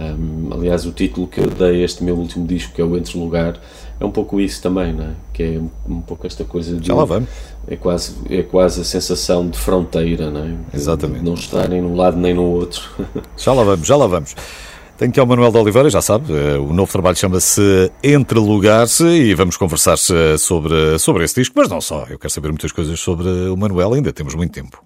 Um, 0.00 0.52
aliás, 0.52 0.86
o 0.86 0.92
título 0.92 1.26
que 1.26 1.40
eu 1.40 1.46
dei 1.46 1.82
a 1.82 1.84
este 1.84 2.02
meu 2.04 2.16
último 2.16 2.46
disco, 2.46 2.72
que 2.72 2.80
é 2.80 2.84
o 2.84 2.96
Entre 2.96 3.18
Lugar, 3.18 3.60
é 4.00 4.04
um 4.04 4.10
pouco 4.10 4.40
isso 4.40 4.62
também, 4.62 4.92
não 4.92 5.04
é? 5.04 5.10
Que 5.32 5.42
é 5.42 5.60
um 5.88 6.00
pouco 6.00 6.26
esta 6.26 6.44
coisa 6.44 6.76
de. 6.76 6.86
Já 6.86 6.94
lá 6.94 7.04
vamos. 7.04 7.28
É 7.66 7.76
quase, 7.76 8.14
é 8.30 8.42
quase 8.42 8.80
a 8.80 8.84
sensação 8.84 9.48
de 9.48 9.58
fronteira, 9.58 10.30
não 10.30 10.44
é? 10.44 10.54
Exatamente. 10.72 11.20
De 11.20 11.24
não 11.24 11.34
estar 11.34 11.68
nem 11.68 11.82
num 11.82 11.96
lado 11.96 12.16
nem 12.16 12.32
no 12.32 12.44
outro. 12.44 12.82
já 13.36 13.52
lá 13.52 13.64
vamos, 13.64 13.86
já 13.86 13.96
lá 13.96 14.06
vamos. 14.06 14.34
Tenho 14.96 15.12
que 15.12 15.20
ao 15.20 15.26
Manuel 15.26 15.52
de 15.52 15.58
Oliveira, 15.58 15.88
já 15.88 16.02
sabe, 16.02 16.32
eh, 16.32 16.58
o 16.58 16.72
novo 16.72 16.90
trabalho 16.90 17.16
chama-se 17.16 17.88
Entre 18.02 18.36
Lugares 18.36 18.98
e 18.98 19.32
vamos 19.32 19.56
conversar 19.56 19.96
sobre, 19.96 20.98
sobre 20.98 21.22
esse 21.22 21.36
disco, 21.36 21.54
mas 21.56 21.68
não 21.68 21.80
só. 21.80 22.04
Eu 22.10 22.18
quero 22.18 22.32
saber 22.32 22.48
muitas 22.48 22.72
coisas 22.72 22.98
sobre 22.98 23.28
o 23.28 23.56
Manuel, 23.56 23.92
ainda 23.92 24.12
temos 24.12 24.34
muito 24.34 24.50
tempo. 24.50 24.82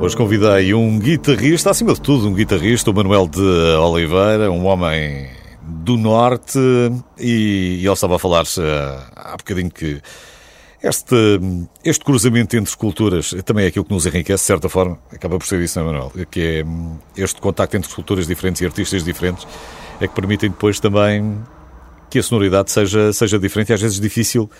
Hoje 0.00 0.16
convidei 0.18 0.74
um 0.74 0.98
guitarrista, 0.98 1.70
acima 1.70 1.94
de 1.94 2.00
tudo 2.00 2.28
um 2.28 2.34
guitarrista, 2.34 2.90
o 2.90 2.94
Manuel 2.94 3.26
de 3.26 3.40
Oliveira, 3.40 4.50
um 4.50 4.66
homem 4.66 5.30
do 5.62 5.96
Norte, 5.96 6.58
e, 7.18 7.78
ele 7.80 7.90
estava 7.90 8.16
a 8.16 8.18
falar 8.18 8.42
uh, 8.44 9.02
há 9.16 9.36
bocadinho 9.36 9.70
que 9.70 10.02
este, 10.84 11.40
este 11.82 12.04
cruzamento 12.04 12.56
entre 12.56 12.76
culturas 12.76 13.34
também 13.44 13.64
é 13.64 13.68
aquilo 13.68 13.86
que 13.86 13.92
nos 13.92 14.04
enriquece, 14.04 14.42
de 14.42 14.46
certa 14.46 14.68
forma, 14.68 14.98
acaba 15.10 15.38
por 15.38 15.46
ser 15.46 15.60
isso, 15.62 15.78
não 15.78 15.88
é, 15.88 15.92
Manuel? 15.92 16.12
Que 16.30 16.58
é 16.58 16.64
hum, 16.64 16.98
este 17.16 17.40
contacto 17.40 17.74
entre 17.76 17.92
culturas 17.92 18.26
diferentes 18.26 18.60
e 18.60 18.66
artistas 18.66 19.02
diferentes 19.02 19.46
é 19.98 20.06
que 20.06 20.14
permitem 20.14 20.50
depois 20.50 20.78
também 20.78 21.42
que 22.10 22.18
a 22.18 22.22
sonoridade 22.22 22.70
seja, 22.70 23.12
seja 23.14 23.38
diferente 23.38 23.70
e 23.70 23.72
às 23.72 23.80
vezes 23.80 23.98
difícil 23.98 24.50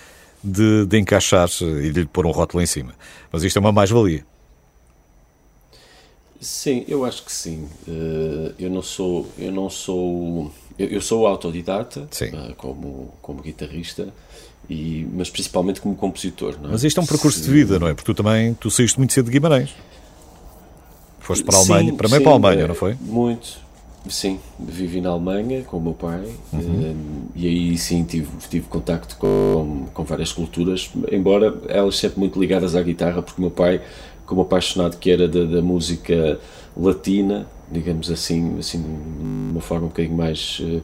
de, 0.43 0.85
de 0.87 0.97
encaixar 0.97 1.47
e 1.61 1.91
de 1.91 2.01
lhe 2.01 2.05
pôr 2.07 2.25
um 2.25 2.31
rótulo 2.31 2.63
em 2.63 2.65
cima. 2.65 2.93
Mas 3.31 3.43
isto 3.43 3.57
é 3.57 3.59
uma 3.59 3.71
mais-valia. 3.71 4.25
Sim, 6.41 6.85
eu 6.87 7.05
acho 7.05 7.23
que 7.23 7.31
sim. 7.31 7.67
Uh, 7.87 8.53
eu 8.57 8.69
não 8.69 8.81
sou, 8.81 9.27
eu 9.37 9.51
não 9.51 9.69
sou, 9.69 10.51
eu, 10.77 11.01
sou 11.01 11.25
autodidata 11.27 12.01
uh, 12.01 12.55
como 12.55 13.13
como 13.21 13.41
guitarrista. 13.41 14.11
E, 14.69 15.07
mas 15.13 15.29
principalmente 15.29 15.81
como 15.81 15.95
compositor. 15.95 16.55
É? 16.63 16.67
Mas 16.69 16.83
isto 16.83 16.99
é 16.99 17.03
um 17.03 17.05
percurso 17.05 17.39
Se... 17.39 17.45
de 17.45 17.51
vida, 17.51 17.77
não 17.79 17.87
é? 17.87 17.93
Porque 17.93 18.11
tu 18.11 18.15
também 18.15 18.53
tu 18.55 18.69
saíste 18.71 18.97
muito 18.97 19.13
cedo 19.13 19.25
de 19.25 19.31
Guimarães. 19.31 19.75
Foste 21.19 21.43
para 21.43 21.57
a 21.57 21.59
Alemanha, 21.59 21.89
sim, 21.89 21.97
para 21.97 22.07
mim 22.07 22.21
para 22.21 22.31
a 22.31 22.33
Alemanha, 22.33 22.63
é, 22.63 22.67
não 22.67 22.75
foi? 22.75 22.95
Muito, 23.01 23.57
sim. 24.07 24.39
Vivi 24.59 25.01
na 25.01 25.09
Alemanha 25.09 25.63
com 25.63 25.77
o 25.77 25.81
meu 25.81 25.93
pai 25.93 26.23
uhum. 26.53 26.59
um, 26.59 26.95
e 27.35 27.47
aí 27.47 27.77
sim 27.79 28.03
tive, 28.03 28.29
tive 28.47 28.67
contacto 28.67 29.17
com, 29.17 29.87
com 29.91 30.03
várias 30.03 30.31
culturas, 30.31 30.91
embora 31.11 31.55
elas 31.67 31.97
sempre 31.97 32.19
muito 32.19 32.39
ligadas 32.39 32.75
à 32.75 32.81
guitarra, 32.83 33.23
porque 33.23 33.39
o 33.39 33.41
meu 33.41 33.49
pai 33.49 33.81
como 34.25 34.41
apaixonado 34.41 34.97
que 34.97 35.09
era 35.09 35.27
da, 35.27 35.43
da, 35.43 35.61
música 35.61 36.39
latina, 36.75 37.47
digamos 37.71 38.11
assim, 38.11 38.57
assim 38.59 38.81
de 38.81 38.87
uma 39.51 39.61
forma 39.61 39.85
um 39.85 39.89
bocadinho 39.89 40.15
mais 40.15 40.61
eh, 40.61 40.81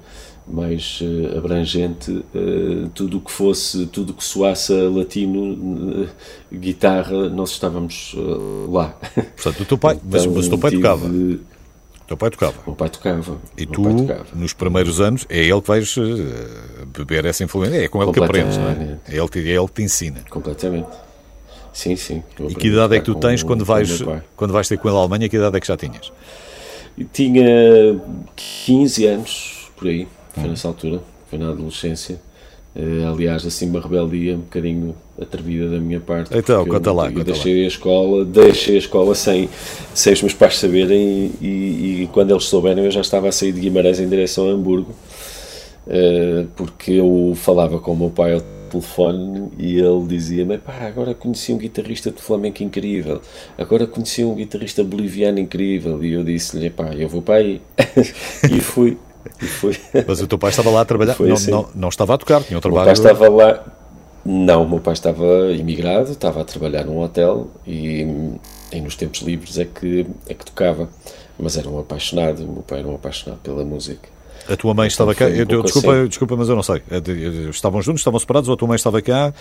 mais 0.51 1.00
uh, 1.01 1.38
abrangente 1.38 2.12
uh, 2.12 2.89
tudo 2.93 3.17
o 3.17 3.22
que 3.22 3.31
fosse 3.31 3.86
tudo 3.88 4.13
que 4.13 4.24
soasse 4.24 4.74
latino 4.74 6.03
uh, 6.03 6.10
guitarra 6.53 7.29
nós 7.29 7.51
estávamos 7.51 8.15
lá 8.70 8.96
portanto 9.36 9.62
o 9.62 9.65
teu 9.65 9.77
pai 9.77 9.96
então, 9.96 10.10
mas, 10.12 10.25
mas 10.25 10.46
o 10.48 10.50
teu 10.50 10.58
pai 10.58 10.72
tive... 10.72 10.81
tocava 10.81 11.08
o 11.08 11.39
teu 12.08 12.17
pai 12.17 12.29
tocava 12.29 12.60
o 12.60 12.63
meu 12.67 12.75
pai 12.75 12.89
tocava 12.89 13.38
e 13.58 13.65
tu 13.65 13.81
tocava. 13.81 14.25
nos 14.34 14.53
primeiros 14.53 15.00
anos 15.00 15.25
é 15.29 15.39
ele 15.39 15.62
que 15.62 15.67
vais 15.67 15.96
beber 16.98 17.25
essa 17.25 17.43
influência 17.43 17.77
é 17.77 17.88
com 17.88 18.03
ele 18.03 18.12
que 18.12 18.24
aprendes 18.24 18.58
não 18.58 18.70
é? 18.70 19.00
é 19.08 19.15
ele, 19.15 19.50
é 19.50 19.55
ele 19.55 19.67
que 19.67 19.74
te 19.74 19.84
ensina 19.84 20.22
completamente 20.29 20.88
Sim, 21.74 21.96
sim. 21.96 22.22
E 22.50 22.53
que 22.53 22.67
idade 22.67 22.98
é 22.98 23.00
que 23.00 23.05
tu 23.05 23.15
tens 23.15 23.41
quando 23.41 23.63
vais, 23.63 24.03
quando 24.36 24.51
vais 24.51 24.67
ter 24.67 24.77
com 24.77 24.89
ele 24.89 24.98
à 24.98 25.00
Alemanha? 25.00 25.29
Que 25.29 25.38
idade 25.38 25.55
é 25.55 25.60
que 25.62 25.65
já 25.65 25.77
tinhas? 25.77 26.12
tinha 27.13 28.01
15 28.65 29.05
anos, 29.05 29.72
por 29.77 29.88
aí, 29.88 30.05
foi 30.33 30.50
nessa 30.50 30.67
altura, 30.67 31.01
foi 31.29 31.39
na 31.39 31.50
adolescência. 31.50 32.19
Uh, 32.73 33.05
aliás, 33.13 33.45
assim, 33.45 33.69
uma 33.69 33.81
rebeldia 33.81 34.35
um 34.35 34.39
bocadinho 34.39 34.95
atrevida 35.21 35.69
da 35.69 35.77
minha 35.77 36.00
parte. 36.00 36.35
Então, 36.38 36.65
conta 36.65 36.93
lá, 36.93 37.07
eu, 37.07 37.13
conta 37.13 37.25
deixei 37.25 37.59
lá. 37.59 37.65
a 37.65 37.67
escola, 37.67 38.25
deixei 38.25 38.75
a 38.75 38.77
escola 38.77 39.13
sem, 39.13 39.50
sem 39.93 40.13
os 40.13 40.21
meus 40.21 40.33
pais 40.33 40.57
saberem 40.57 41.33
e, 41.41 41.45
e, 41.45 42.03
e, 42.03 42.09
quando 42.13 42.31
eles 42.31 42.45
souberam 42.45 42.81
eu 42.83 42.91
já 42.91 43.01
estava 43.01 43.27
a 43.27 43.31
sair 43.31 43.51
de 43.51 43.59
Guimarães 43.59 44.00
em 44.00 44.07
direção 44.07 44.47
a 44.47 44.53
Hamburgo, 44.53 44.95
uh, 45.85 46.47
porque 46.55 46.93
eu 46.93 47.33
falava 47.35 47.77
com 47.77 47.91
o 47.91 47.97
meu 47.97 48.09
pai 48.09 48.35
ao 48.35 48.41
telefone 48.71 49.51
e 49.59 49.77
ele 49.77 50.07
dizia-me: 50.07 50.57
pá, 50.57 50.88
agora 50.88 51.13
conheci 51.13 51.51
um 51.51 51.57
guitarrista 51.57 52.09
de 52.09 52.21
flamenco 52.21 52.63
incrível, 52.63 53.21
agora 53.57 53.85
conheci 53.85 54.23
um 54.23 54.33
guitarrista 54.33 54.81
boliviano 54.81 55.39
incrível. 55.39 56.01
E 56.03 56.13
eu 56.13 56.23
disse-lhe: 56.23 56.69
pá, 56.69 56.93
eu 56.95 57.09
vou 57.09 57.21
para 57.21 57.35
aí. 57.35 57.61
e 58.50 58.61
fui. 58.61 58.97
Mas 60.07 60.21
o 60.21 60.27
teu 60.27 60.37
pai 60.37 60.49
estava 60.49 60.69
lá 60.69 60.81
a 60.81 60.85
trabalhar, 60.85 61.15
não, 61.19 61.33
assim. 61.33 61.51
não, 61.51 61.69
não, 61.73 61.89
estava 61.89 62.15
a 62.15 62.17
tocar, 62.17 62.43
tinha 62.43 62.57
um 62.57 62.61
trabalho. 62.61 62.83
O 62.83 62.85
pai 62.85 62.93
estava 62.93 63.29
lá. 63.29 63.63
Não, 64.23 64.63
o 64.63 64.69
meu 64.69 64.79
pai 64.79 64.93
estava 64.93 65.51
imigrado, 65.51 66.11
estava 66.11 66.41
a 66.41 66.43
trabalhar 66.43 66.85
num 66.85 67.01
hotel 67.01 67.47
e, 67.65 68.05
e 68.71 68.79
nos 68.79 68.95
tempos 68.95 69.21
livres 69.21 69.57
é 69.57 69.65
que, 69.65 70.05
é 70.27 70.33
que 70.33 70.45
tocava. 70.45 70.89
Mas 71.39 71.57
era 71.57 71.67
um 71.67 71.79
apaixonado, 71.79 72.43
o 72.43 72.51
meu 72.51 72.61
pai 72.61 72.79
era 72.79 72.87
um 72.87 72.95
apaixonado 72.95 73.39
pela 73.39 73.65
música. 73.65 74.07
A 74.49 74.55
tua 74.55 74.73
mãe 74.73 74.87
estava 74.87 75.13
cá? 75.13 75.29
Eu, 75.29 75.45
desculpa, 75.63 75.93
assim. 75.93 76.07
desculpa, 76.07 76.35
mas 76.35 76.49
eu 76.49 76.55
não 76.55 76.63
sei. 76.63 76.81
Estavam 77.49 77.81
juntos, 77.81 78.01
estavam 78.01 78.19
separados 78.19 78.49
ou 78.49 78.53
a 78.53 78.57
tua 78.57 78.67
mãe 78.67 78.75
estava 78.75 79.01
cá? 79.01 79.33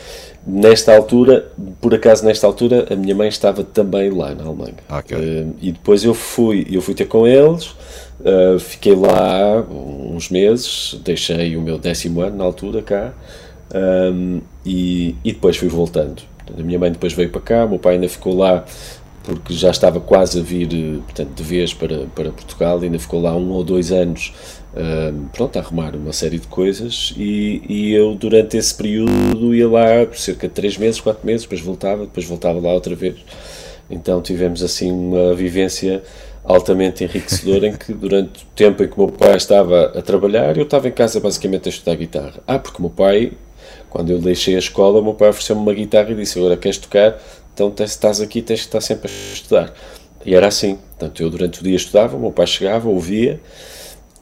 Nesta 0.47 0.95
altura, 0.95 1.51
por 1.81 1.95
acaso 1.95 2.25
nesta 2.25 2.47
altura, 2.47 2.87
a 2.91 2.97
minha 2.97 3.15
mãe 3.15 3.29
estava 3.29 3.65
também 3.65 4.11
lá 4.11 4.35
na 4.35 4.45
Alemanha. 4.45 4.75
Ah, 4.89 4.99
okay. 4.99 5.17
Uh, 5.17 5.55
e 5.61 5.73
depois 5.73 6.05
eu 6.05 6.15
fui, 6.15 6.67
eu 6.71 6.83
fui 6.83 6.95
ter 6.95 7.07
com 7.07 7.27
eles, 7.27 7.75
uh, 8.21 8.59
fiquei 8.59 8.95
lá 8.95 9.63
uns 9.71 10.29
meses, 10.31 10.99
deixei 11.05 11.57
o 11.57 11.63
meu 11.63 11.79
décimo 11.79 12.21
ano 12.21 12.37
na 12.37 12.45
altura 12.45 12.83
cá, 12.83 13.13
um, 13.75 14.41
e, 14.65 15.15
e 15.25 15.33
depois 15.33 15.57
fui 15.57 15.69
voltando. 15.69 16.23
A 16.59 16.63
minha 16.63 16.79
mãe 16.79 16.91
depois 16.91 17.13
veio 17.13 17.31
para 17.31 17.41
cá, 17.41 17.65
o 17.65 17.71
meu 17.71 17.79
pai 17.79 17.95
ainda 17.95 18.09
ficou 18.09 18.37
lá 18.37 18.65
porque 19.23 19.53
já 19.53 19.71
estava 19.71 20.01
quase 20.01 20.41
a 20.41 20.43
vir 20.43 20.69
portanto, 21.05 21.31
de 21.35 21.43
vez 21.43 21.75
para, 21.75 22.07
para 22.15 22.31
Portugal, 22.31 22.81
ainda 22.81 22.99
ficou 22.99 23.21
lá 23.21 23.37
um 23.37 23.51
ou 23.51 23.63
dois 23.63 23.93
anos 23.93 24.33
uh, 24.75 25.29
pronto, 25.33 25.57
a 25.57 25.61
arrumar 25.61 25.95
uma 25.95 26.13
série 26.13 26.39
de 26.39 26.47
coisas 26.47 27.15
e, 27.17 27.63
e, 27.69 27.93
eu 27.93 28.15
durante 28.15 28.57
esse 28.57 28.75
período 28.75 29.55
ia 29.55 29.69
lá 29.69 30.07
por 30.07 30.17
cerca 30.17 30.49
de 30.49 30.55
3 30.55 30.79
meses, 30.79 31.01
4 31.01 31.25
meses, 31.27 31.43
depois 31.43 31.61
voltava, 31.61 32.05
depois 32.05 32.27
voltava 32.27 32.59
lá 32.61 32.73
outra 32.73 32.95
vez. 32.95 33.17
Então 33.91 34.23
tivemos 34.23 34.63
assim 34.63 34.91
uma 34.91 35.35
vivência 35.35 36.03
altamente 36.45 37.05
enriquecedora 37.05 37.67
em 37.69 37.77
que 37.77 37.93
durante 37.93 38.45
o 38.45 38.47
tempo 38.55 38.83
em 38.83 38.89
que 38.89 38.95
o 38.95 39.07
meu 39.07 39.09
pai 39.13 39.37
estava 39.37 39.93
a 39.97 40.03
trabalhar, 40.03 40.57
eu 40.57 40.65
estava 40.65 40.89
em 40.89 40.93
casa 40.93 41.21
basicamente 41.21 41.69
a 41.69 41.71
estudar 41.71 41.97
guitarra. 41.97 42.43
Ah, 42.47 42.59
porque 42.59 42.79
o 42.79 42.83
meu 42.83 42.91
pai, 42.91 43.33
quando 43.89 44.11
eu 44.11 44.19
deixei 44.19 44.57
a 44.57 44.59
escola, 44.59 45.01
o 45.01 45.05
meu 45.05 45.15
pai 45.15 45.29
ofereceu-me 45.29 45.63
uma 45.63 45.75
guitarra 45.75 46.11
e 46.11 46.15
disse, 46.15 46.39
agora 46.39 46.57
queres 46.57 46.79
tocar? 46.79 47.21
Então 47.53 47.73
se 47.77 47.85
estás 47.85 48.21
aqui 48.21 48.41
tens 48.43 48.61
que 48.61 48.67
estar 48.67 48.81
sempre 48.81 49.11
a 49.11 49.33
estudar. 49.35 49.73
E 50.25 50.35
era 50.35 50.47
assim. 50.47 50.77
Portanto, 50.77 51.23
eu 51.23 51.31
durante 51.31 51.61
o 51.61 51.65
dia 51.65 51.77
estudava, 51.77 52.17
o 52.17 52.21
meu 52.21 52.31
pai 52.31 52.47
chegava, 52.47 52.89
ouvia, 52.89 53.41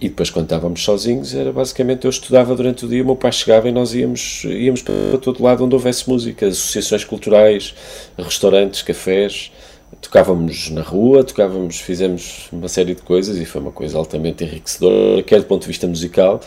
e 0.01 0.09
depois, 0.09 0.31
quando 0.31 0.45
estávamos 0.45 0.85
sozinhos, 0.85 1.35
era 1.35 1.53
basicamente 1.53 2.05
eu 2.05 2.11
estudava 2.11 2.55
durante 2.55 2.85
o 2.85 2.89
dia, 2.89 3.03
o 3.03 3.07
meu 3.07 3.17
pai 3.17 3.33
chegava 3.33 3.69
e 3.69 3.73
nós 3.73 3.95
íamos, 3.95 4.45
íamos 4.45 4.81
para 4.81 5.19
todo 5.21 5.43
lado 5.43 5.65
onde 5.65 5.75
houvesse 5.75 6.09
música, 6.09 6.47
associações 6.47 7.03
culturais, 7.03 7.75
restaurantes, 8.17 8.83
cafés, 8.83 9.51
tocávamos 10.01 10.71
na 10.71 10.83
rua, 10.83 11.25
tocávamos, 11.25 11.81
fizemos 11.81 12.49
uma 12.53 12.69
série 12.69 12.95
de 12.95 13.03
coisas 13.03 13.37
e 13.37 13.45
foi 13.45 13.61
uma 13.61 13.73
coisa 13.73 13.99
altamente 13.99 14.45
enriquecedora, 14.45 15.23
quer 15.23 15.41
do 15.41 15.47
ponto 15.47 15.63
de 15.63 15.69
vista 15.69 15.87
musical, 15.87 16.41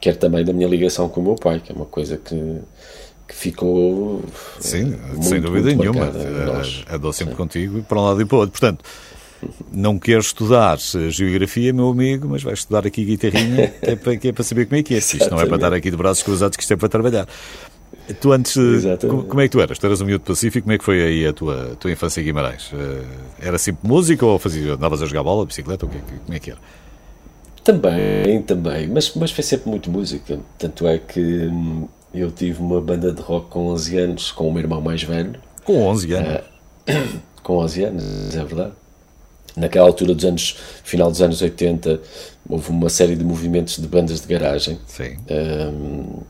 quer 0.00 0.16
também 0.16 0.44
da 0.44 0.52
minha 0.52 0.68
ligação 0.68 1.08
com 1.08 1.20
o 1.20 1.24
meu 1.24 1.34
pai, 1.34 1.60
que 1.60 1.72
é 1.72 1.74
uma 1.74 1.86
coisa 1.86 2.16
que, 2.16 2.58
que 3.28 3.34
ficou. 3.34 4.22
Sim, 4.58 4.96
muito, 5.08 5.24
sem 5.24 5.40
dúvida 5.40 5.74
nenhuma. 5.74 6.10
Andou 6.90 7.12
sempre 7.12 7.34
Sim. 7.34 7.38
contigo 7.38 7.82
para 7.82 7.98
um 7.98 8.04
lado 8.04 8.22
e 8.22 8.24
para 8.24 8.36
o 8.36 8.40
outro. 8.40 8.52
Portanto 8.52 8.84
não 9.72 9.98
queres 9.98 10.26
estudar 10.26 10.78
geografia, 11.10 11.72
meu 11.72 11.88
amigo, 11.88 12.28
mas 12.28 12.42
vais 12.42 12.60
estudar 12.60 12.86
aqui 12.86 13.04
guitarrinha, 13.04 13.68
que 13.68 13.90
é 13.90 13.96
para, 13.96 14.16
que 14.16 14.28
é 14.28 14.32
para 14.32 14.44
saber 14.44 14.66
como 14.66 14.80
é 14.80 14.82
que 14.82 14.94
é. 14.94 14.98
Isto 14.98 15.30
não 15.30 15.40
é 15.40 15.46
para 15.46 15.56
estar 15.56 15.72
aqui 15.72 15.90
de 15.90 15.96
braços 15.96 16.22
cruzados, 16.22 16.56
que 16.56 16.62
isto 16.62 16.72
é 16.72 16.76
para 16.76 16.88
trabalhar. 16.88 17.28
Tu 18.20 18.32
antes, 18.32 18.54
como, 19.00 19.24
como, 19.24 19.40
é 19.40 19.44
que 19.44 19.52
tu 19.52 19.60
eras? 19.60 19.78
Tu 19.78 19.86
eras 19.86 20.00
um 20.00 20.04
miúdo 20.04 20.24
pacífico, 20.24 20.64
como 20.64 20.74
é 20.74 20.78
que 20.78 20.84
foi 20.84 21.02
aí 21.02 21.26
a 21.26 21.32
tua, 21.32 21.72
a 21.72 21.76
tua 21.76 21.90
infância 21.90 22.20
em 22.20 22.24
Guimarães? 22.24 22.70
Eh, 22.74 23.02
era 23.40 23.56
sempre 23.56 23.88
música 23.88 24.26
ou 24.26 24.38
fazia, 24.38 24.74
andavas 24.74 25.00
a 25.00 25.06
jogar 25.06 25.22
bola, 25.22 25.46
bicicleta, 25.46 25.86
ou 25.86 25.90
que, 25.90 25.98
como 25.98 26.36
é 26.36 26.38
que 26.38 26.50
era? 26.50 26.60
Também, 27.62 28.42
também, 28.42 28.88
mas, 28.88 29.14
mas 29.14 29.30
foi 29.30 29.42
sempre 29.42 29.70
muito 29.70 29.90
música. 29.90 30.38
Tanto 30.58 30.86
é 30.86 30.98
que 30.98 31.18
hum, 31.20 31.88
eu 32.12 32.30
tive 32.30 32.60
uma 32.60 32.78
banda 32.78 33.10
de 33.10 33.22
rock 33.22 33.48
com 33.48 33.68
11 33.68 33.96
anos, 33.96 34.32
com 34.32 34.48
o 34.48 34.52
meu 34.52 34.62
irmão 34.62 34.82
mais 34.82 35.02
velho. 35.02 35.40
Com 35.64 35.86
11 35.86 36.12
anos? 36.12 36.42
Uh, 36.86 37.20
com 37.42 37.56
11 37.56 37.84
anos, 37.84 38.36
é 38.36 38.44
verdade. 38.44 38.72
Naquela 39.56 39.86
altura 39.86 40.14
dos 40.14 40.24
anos, 40.26 40.58
final 40.82 41.10
dos 41.10 41.22
anos 41.22 41.40
80, 41.40 42.02
houve 42.48 42.68
uma 42.68 42.90
série 42.90 43.16
de 43.16 43.24
movimentos 43.24 43.78
de 43.78 43.86
bandas 43.86 44.20
de 44.20 44.26
garagem. 44.26 44.78
Sim. 44.86 45.16
Um, 45.30 46.22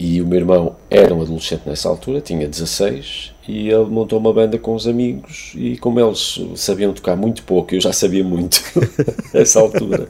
e 0.00 0.22
o 0.22 0.26
meu 0.26 0.38
irmão 0.38 0.76
era 0.88 1.14
um 1.14 1.20
adolescente 1.20 1.60
nessa 1.66 1.86
altura, 1.86 2.22
tinha 2.22 2.48
16, 2.48 3.34
e 3.46 3.68
ele 3.68 3.84
montou 3.84 4.18
uma 4.18 4.32
banda 4.32 4.56
com 4.56 4.74
os 4.74 4.88
amigos. 4.88 5.52
E 5.54 5.76
como 5.76 6.00
eles 6.00 6.40
sabiam 6.56 6.94
tocar 6.94 7.14
muito 7.14 7.42
pouco, 7.42 7.74
eu 7.74 7.80
já 7.82 7.92
sabia 7.92 8.24
muito 8.24 8.62
nessa 9.34 9.60
altura, 9.60 10.08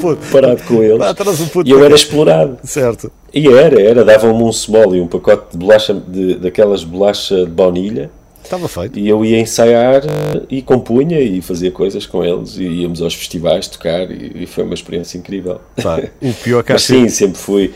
comparado 0.00 0.62
com 0.62 0.80
eles, 0.80 1.00
ah, 1.02 1.14
um 1.58 1.62
e 1.64 1.70
eu 1.72 1.84
era 1.84 1.96
explorado. 1.96 2.56
Certo. 2.62 3.10
E 3.34 3.48
era, 3.48 3.82
era, 3.82 4.04
davam-me 4.04 4.44
um 4.44 4.52
small 4.52 4.94
e 4.94 5.00
um 5.00 5.08
pacote 5.08 5.50
de 5.50 5.58
bolacha, 5.58 5.92
de, 5.92 6.36
daquelas 6.36 6.84
bolacha 6.84 7.44
de 7.44 7.50
baunilha. 7.50 8.10
Estava 8.44 8.68
feito. 8.68 8.96
E 8.96 9.08
eu 9.08 9.24
ia 9.24 9.40
ensaiar 9.40 10.02
e 10.48 10.62
compunha 10.62 11.18
e 11.18 11.42
fazia 11.42 11.72
coisas 11.72 12.06
com 12.06 12.24
eles 12.24 12.56
e 12.58 12.62
íamos 12.62 13.02
aos 13.02 13.12
festivais 13.12 13.66
tocar 13.66 14.08
e, 14.08 14.44
e 14.44 14.46
foi 14.46 14.62
uma 14.62 14.74
experiência 14.74 15.18
incrível. 15.18 15.60
Tá. 15.74 16.00
O 16.22 16.32
pior 16.32 16.62
que 16.62 16.72
Mas 16.72 16.84
sim, 16.84 17.08
sempre 17.08 17.38
fui 17.38 17.74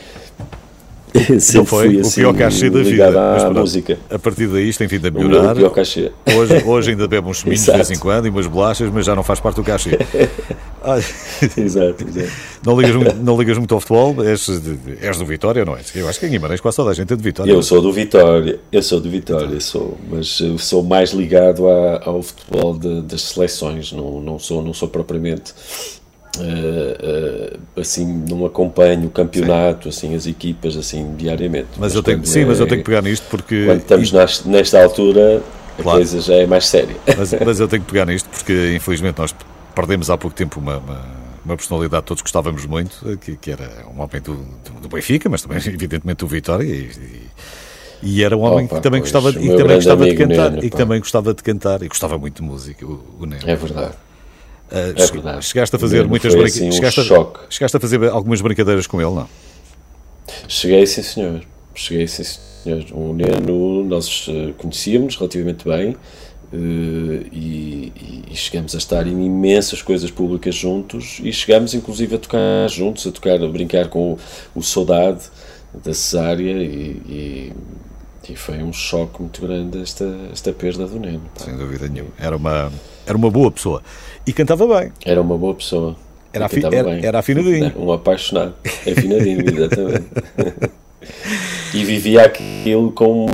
não 1.54 1.64
foi 1.64 1.96
o 1.96 2.00
assim, 2.00 2.20
pior 2.20 2.34
cachê 2.34 2.70
da 2.70 2.82
vida. 2.82 3.10
Mas, 3.10 3.42
pronto, 3.42 3.60
música. 3.60 3.98
A 4.10 4.18
partir 4.18 4.46
daí 4.46 4.68
isto 4.68 4.78
tem 4.78 4.88
vindo 4.88 5.06
a 5.06 5.10
melhorar. 5.10 5.52
O 5.52 5.56
pior 5.56 5.70
cachê. 5.70 6.12
Hoje, 6.36 6.62
hoje 6.64 6.90
ainda 6.90 7.08
bebe 7.08 7.28
uns 7.28 7.38
suminhos 7.40 7.64
de 7.64 7.72
vez 7.72 7.90
em 7.90 7.98
quando 7.98 8.26
e 8.26 8.30
umas 8.30 8.46
bolachas, 8.46 8.90
mas 8.92 9.06
já 9.06 9.14
não 9.14 9.22
faz 9.22 9.40
parte 9.40 9.56
do 9.56 9.64
cachê. 9.64 9.90
exato, 11.56 12.04
exato. 12.04 12.30
Não 12.64 12.80
ligas, 12.80 13.14
não 13.18 13.38
ligas 13.38 13.58
muito 13.58 13.74
ao 13.74 13.80
futebol? 13.80 14.24
És, 14.24 14.48
és 15.00 15.18
do 15.18 15.26
Vitória, 15.26 15.64
não 15.64 15.76
é? 15.76 15.80
Eu 15.94 16.08
acho 16.08 16.20
que 16.20 16.26
em 16.26 16.30
Guimarães 16.30 16.60
quase 16.60 16.76
toda 16.76 16.90
a 16.90 16.94
gente 16.94 17.12
é 17.12 17.16
do 17.16 17.22
Vitória. 17.22 17.50
Eu 17.50 17.62
sou 17.62 17.82
do 17.82 17.92
Vitória, 17.92 18.58
eu 18.70 18.82
sou 18.82 19.00
do 19.00 19.10
Vitória, 19.10 19.60
sou, 19.60 19.98
mas 20.10 20.42
sou 20.58 20.82
mais 20.82 21.10
ligado 21.10 21.66
ao 21.68 22.22
futebol 22.22 22.76
de, 22.78 23.02
das 23.02 23.22
seleções, 23.22 23.92
não, 23.92 24.20
não, 24.20 24.38
sou, 24.38 24.62
não 24.62 24.72
sou 24.72 24.88
propriamente 24.88 25.52
Uh, 26.38 27.56
uh, 27.56 27.80
assim 27.80 28.06
não 28.28 28.46
acompanho 28.46 29.08
o 29.08 29.10
campeonato 29.10 29.90
sim. 29.90 30.06
assim 30.06 30.14
as 30.14 30.26
equipas 30.26 30.76
assim 30.76 31.16
diariamente 31.16 31.66
mas, 31.72 31.80
mas 31.80 31.94
eu 31.96 32.02
tenho 32.04 32.24
sim 32.24 32.42
é, 32.42 32.44
mas 32.44 32.60
eu 32.60 32.68
tenho 32.68 32.82
que 32.82 32.86
pegar 32.86 33.02
nisto 33.02 33.26
porque 33.28 33.64
quando 33.64 33.80
estamos 33.80 34.44
e... 34.44 34.48
nesta 34.48 34.80
altura 34.80 35.42
a 35.76 35.82
claro. 35.82 35.98
coisa 35.98 36.20
já 36.20 36.34
é 36.34 36.46
mais 36.46 36.68
séria 36.68 36.94
mas, 37.18 37.34
mas, 37.44 37.58
eu 37.58 37.66
tenho 37.66 37.82
que 37.82 37.90
pegar 37.90 38.06
nisto 38.06 38.28
porque 38.28 38.74
infelizmente 38.76 39.18
nós 39.18 39.34
perdemos 39.74 40.08
há 40.08 40.16
pouco 40.16 40.36
tempo 40.36 40.60
uma, 40.60 40.78
uma, 40.78 41.04
uma 41.44 41.56
personalidade 41.56 42.02
que 42.02 42.08
todos 42.08 42.22
gostávamos 42.22 42.64
muito 42.64 43.18
que, 43.18 43.36
que 43.36 43.50
era 43.50 43.68
um 43.92 44.00
homem 44.00 44.22
do, 44.22 44.36
do, 44.80 44.88
Benfica 44.88 45.28
mas 45.28 45.42
também 45.42 45.58
evidentemente 45.66 46.18
do 46.18 46.28
Vitória 46.28 46.64
e, 46.64 46.92
e, 46.92 47.30
e 48.02 48.22
era 48.22 48.36
um 48.36 48.42
homem 48.42 48.66
Opa, 48.66 48.76
que 48.76 48.82
também 48.82 49.00
pois, 49.00 49.10
gostava, 49.10 49.30
e 49.36 49.56
também 49.56 49.74
gostava 49.74 50.04
de 50.04 50.14
cantar 50.14 50.50
Neno, 50.52 50.64
e 50.64 50.70
que 50.70 50.76
também 50.76 51.00
gostava 51.00 51.34
de 51.34 51.42
cantar 51.42 51.82
e 51.82 51.88
gostava 51.88 52.16
muito 52.16 52.40
de 52.40 52.48
música 52.48 52.86
o, 52.86 53.04
o 53.18 53.26
Neno. 53.26 53.42
é 53.44 53.56
verdade 53.56 53.94
é 54.70 55.06
verdade. 55.06 55.44
Chegaste 55.44 55.76
a 55.76 55.78
fazer 55.78 56.06
muitas 56.06 56.34
brincadeiras. 56.34 56.56
Assim, 56.56 56.68
um 56.68 56.72
chegaste, 56.72 57.00
a, 57.00 57.50
chegaste 57.50 57.76
a 57.76 57.80
fazer 57.80 58.08
algumas 58.08 58.40
brincadeiras 58.40 58.86
com 58.86 59.00
ele, 59.00 59.14
não? 59.14 59.28
Cheguei, 60.48 60.86
sim, 60.86 61.02
senhor. 61.02 61.42
Cheguei, 61.74 62.06
sim, 62.06 62.24
senhor. 62.24 62.84
O 62.92 63.12
Neno 63.12 63.84
nós 63.84 64.26
eh, 64.28 64.52
conhecíamos 64.56 65.16
relativamente 65.16 65.64
bem 65.64 65.90
uh, 65.90 66.56
e, 67.32 67.92
e, 68.30 68.36
chegamos 68.36 68.74
a 68.74 68.78
estar 68.78 69.06
em 69.06 69.26
imensas 69.26 69.82
coisas 69.82 70.10
públicas 70.10 70.54
juntos 70.54 71.20
e 71.22 71.32
chegamos, 71.32 71.74
inclusive, 71.74 72.14
a 72.14 72.18
tocar 72.18 72.68
juntos, 72.68 73.06
a 73.06 73.12
tocar, 73.12 73.42
a 73.42 73.48
brincar 73.48 73.88
com 73.88 74.12
o, 74.12 74.18
o 74.54 74.62
Saudade 74.62 75.22
da 75.72 75.94
Cesária 75.94 76.62
e, 76.62 77.02
e 77.08 77.52
e 78.30 78.36
foi 78.36 78.62
um 78.62 78.72
choque 78.72 79.20
muito 79.20 79.40
grande 79.40 79.82
esta, 79.82 80.04
esta 80.32 80.52
perda 80.52 80.86
do 80.86 81.00
Neno. 81.00 81.22
Sem 81.36 81.56
dúvida 81.56 81.88
nenhuma. 81.88 82.10
Era 82.16 82.36
uma, 82.36 82.72
era 83.04 83.16
uma 83.16 83.28
boa 83.28 83.50
pessoa. 83.50 83.82
E 84.26 84.32
cantava 84.32 84.66
bem. 84.80 84.92
Era 85.04 85.20
uma 85.20 85.36
boa 85.36 85.54
pessoa. 85.54 85.96
Era, 86.32 86.46
afi 86.46 86.64
era, 86.64 87.06
era 87.06 87.18
afinadinho. 87.18 87.72
Um 87.76 87.92
apaixonado. 87.92 88.54
Afinadinho, 88.64 89.42
exatamente. 89.50 90.06
e 91.74 91.84
vivia 91.84 92.22
aquilo 92.22 92.92
com, 92.92 93.26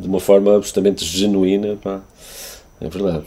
de 0.00 0.06
uma 0.06 0.20
forma 0.20 0.56
absolutamente 0.56 1.04
genuína. 1.04 1.76
Pá. 1.82 2.00
É 2.80 2.88
verdade. 2.88 3.24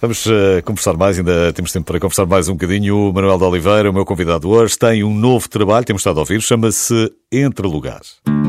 Vamos 0.00 0.26
uh, 0.26 0.62
conversar 0.64 0.94
mais, 0.98 1.18
ainda 1.18 1.52
temos 1.52 1.72
tempo 1.72 1.86
para 1.86 1.98
conversar 1.98 2.26
mais 2.26 2.48
um 2.48 2.52
bocadinho. 2.52 3.08
O 3.08 3.12
Manuel 3.12 3.38
de 3.38 3.44
Oliveira, 3.44 3.90
o 3.90 3.92
meu 3.92 4.04
convidado 4.04 4.50
hoje, 4.50 4.78
tem 4.78 5.02
um 5.02 5.14
novo 5.14 5.48
trabalho, 5.48 5.84
temos 5.84 6.00
estado 6.00 6.18
a 6.18 6.20
ouvir, 6.20 6.42
chama-se 6.42 7.10
Entre 7.32 7.66
Lugares. 7.66 8.43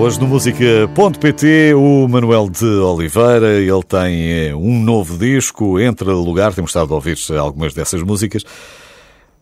Hoje 0.00 0.18
no 0.18 0.26
música.pt 0.26 1.74
o 1.74 2.08
Manuel 2.08 2.48
de 2.48 2.64
Oliveira, 2.64 3.60
ele 3.60 3.82
tem 3.82 4.32
eh, 4.32 4.54
um 4.54 4.82
novo 4.82 5.18
disco, 5.18 5.78
Entre 5.78 6.08
Lugar, 6.08 6.54
temos 6.54 6.70
estado 6.70 6.94
a 6.94 6.94
ouvir 6.94 7.18
algumas 7.38 7.74
dessas 7.74 8.02
músicas. 8.02 8.42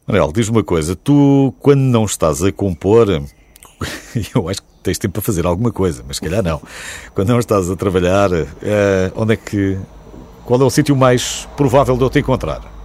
Manuel, 0.04 0.32
diz-me 0.32 0.56
uma 0.56 0.64
coisa, 0.64 0.96
tu 0.96 1.54
quando 1.60 1.82
não 1.82 2.04
estás 2.04 2.42
a 2.42 2.50
compor, 2.50 3.06
eu 4.34 4.48
acho 4.48 4.60
que 4.60 4.68
tens 4.82 4.98
tempo 4.98 5.12
para 5.12 5.22
fazer 5.22 5.46
alguma 5.46 5.70
coisa, 5.70 6.02
mas 6.04 6.16
se 6.16 6.22
calhar 6.22 6.42
não. 6.42 6.60
Quando 7.14 7.28
não 7.28 7.38
estás 7.38 7.70
a 7.70 7.76
trabalhar, 7.76 8.28
eh, 8.32 9.12
onde 9.14 9.34
é 9.34 9.36
que. 9.36 9.78
Qual 10.44 10.60
é 10.60 10.64
o 10.64 10.70
sítio 10.70 10.96
mais 10.96 11.48
provável 11.56 11.96
de 11.96 12.02
eu 12.02 12.10
te 12.10 12.18
encontrar? 12.18 12.77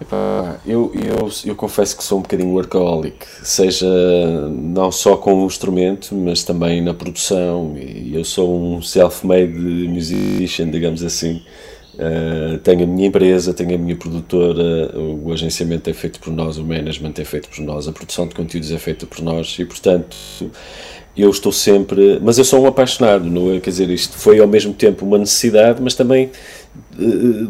Epá, 0.00 0.60
eu, 0.64 0.92
eu, 0.94 1.28
eu 1.44 1.56
confesso 1.56 1.96
que 1.96 2.04
sou 2.04 2.18
um 2.18 2.22
bocadinho 2.22 2.52
workaholic, 2.54 3.26
seja 3.42 3.88
não 4.48 4.92
só 4.92 5.16
com 5.16 5.42
o 5.42 5.46
instrumento, 5.46 6.14
mas 6.14 6.44
também 6.44 6.80
na 6.80 6.94
produção. 6.94 7.76
Eu 7.76 8.24
sou 8.24 8.76
um 8.76 8.80
self-made 8.80 9.58
musician, 9.88 10.70
digamos 10.70 11.02
assim. 11.02 11.42
Uh, 11.94 12.58
tenho 12.58 12.84
a 12.84 12.86
minha 12.86 13.08
empresa, 13.08 13.52
tenho 13.52 13.74
a 13.74 13.78
minha 13.78 13.96
produtora, 13.96 14.96
o 14.96 15.32
agenciamento 15.32 15.90
é 15.90 15.92
feito 15.92 16.20
por 16.20 16.32
nós, 16.32 16.56
o 16.56 16.64
management 16.64 17.14
é 17.18 17.24
feito 17.24 17.48
por 17.48 17.60
nós, 17.60 17.88
a 17.88 17.92
produção 17.92 18.28
de 18.28 18.36
conteúdos 18.36 18.70
é 18.70 18.78
feita 18.78 19.04
por 19.04 19.20
nós 19.20 19.56
e, 19.58 19.64
portanto, 19.64 20.16
eu 21.16 21.28
estou 21.28 21.50
sempre. 21.50 22.20
Mas 22.22 22.38
eu 22.38 22.44
sou 22.44 22.62
um 22.62 22.66
apaixonado, 22.68 23.24
não 23.24 23.52
é? 23.52 23.58
Quer 23.58 23.70
dizer, 23.70 23.90
isto 23.90 24.16
foi 24.16 24.38
ao 24.38 24.46
mesmo 24.46 24.72
tempo 24.72 25.04
uma 25.04 25.18
necessidade, 25.18 25.82
mas 25.82 25.94
também 25.94 26.30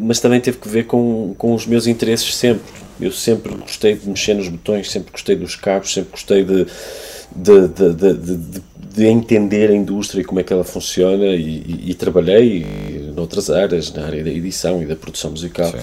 mas 0.00 0.20
também 0.20 0.40
teve 0.40 0.58
que 0.58 0.68
ver 0.68 0.84
com, 0.84 1.34
com 1.38 1.54
os 1.54 1.66
meus 1.66 1.86
interesses 1.86 2.34
sempre. 2.34 2.62
Eu 3.00 3.12
sempre 3.12 3.54
gostei 3.54 3.94
de 3.94 4.08
mexer 4.08 4.34
nos 4.34 4.48
botões, 4.48 4.90
sempre 4.90 5.12
gostei 5.12 5.36
dos 5.36 5.54
cabos, 5.54 5.92
sempre 5.92 6.10
gostei 6.10 6.44
de, 6.44 6.66
de, 7.34 7.68
de, 7.68 8.14
de, 8.14 8.62
de 8.94 9.06
entender 9.06 9.70
a 9.70 9.74
indústria 9.74 10.20
e 10.20 10.24
como 10.24 10.40
é 10.40 10.42
que 10.42 10.52
ela 10.52 10.64
funciona 10.64 11.26
e, 11.26 11.62
e, 11.66 11.90
e 11.90 11.94
trabalhei 11.94 12.66
noutras 13.14 13.48
áreas, 13.50 13.92
na 13.92 14.04
área 14.04 14.22
da 14.22 14.30
edição 14.30 14.82
e 14.82 14.86
da 14.86 14.96
produção 14.96 15.30
musical. 15.30 15.70
Sim. 15.70 15.78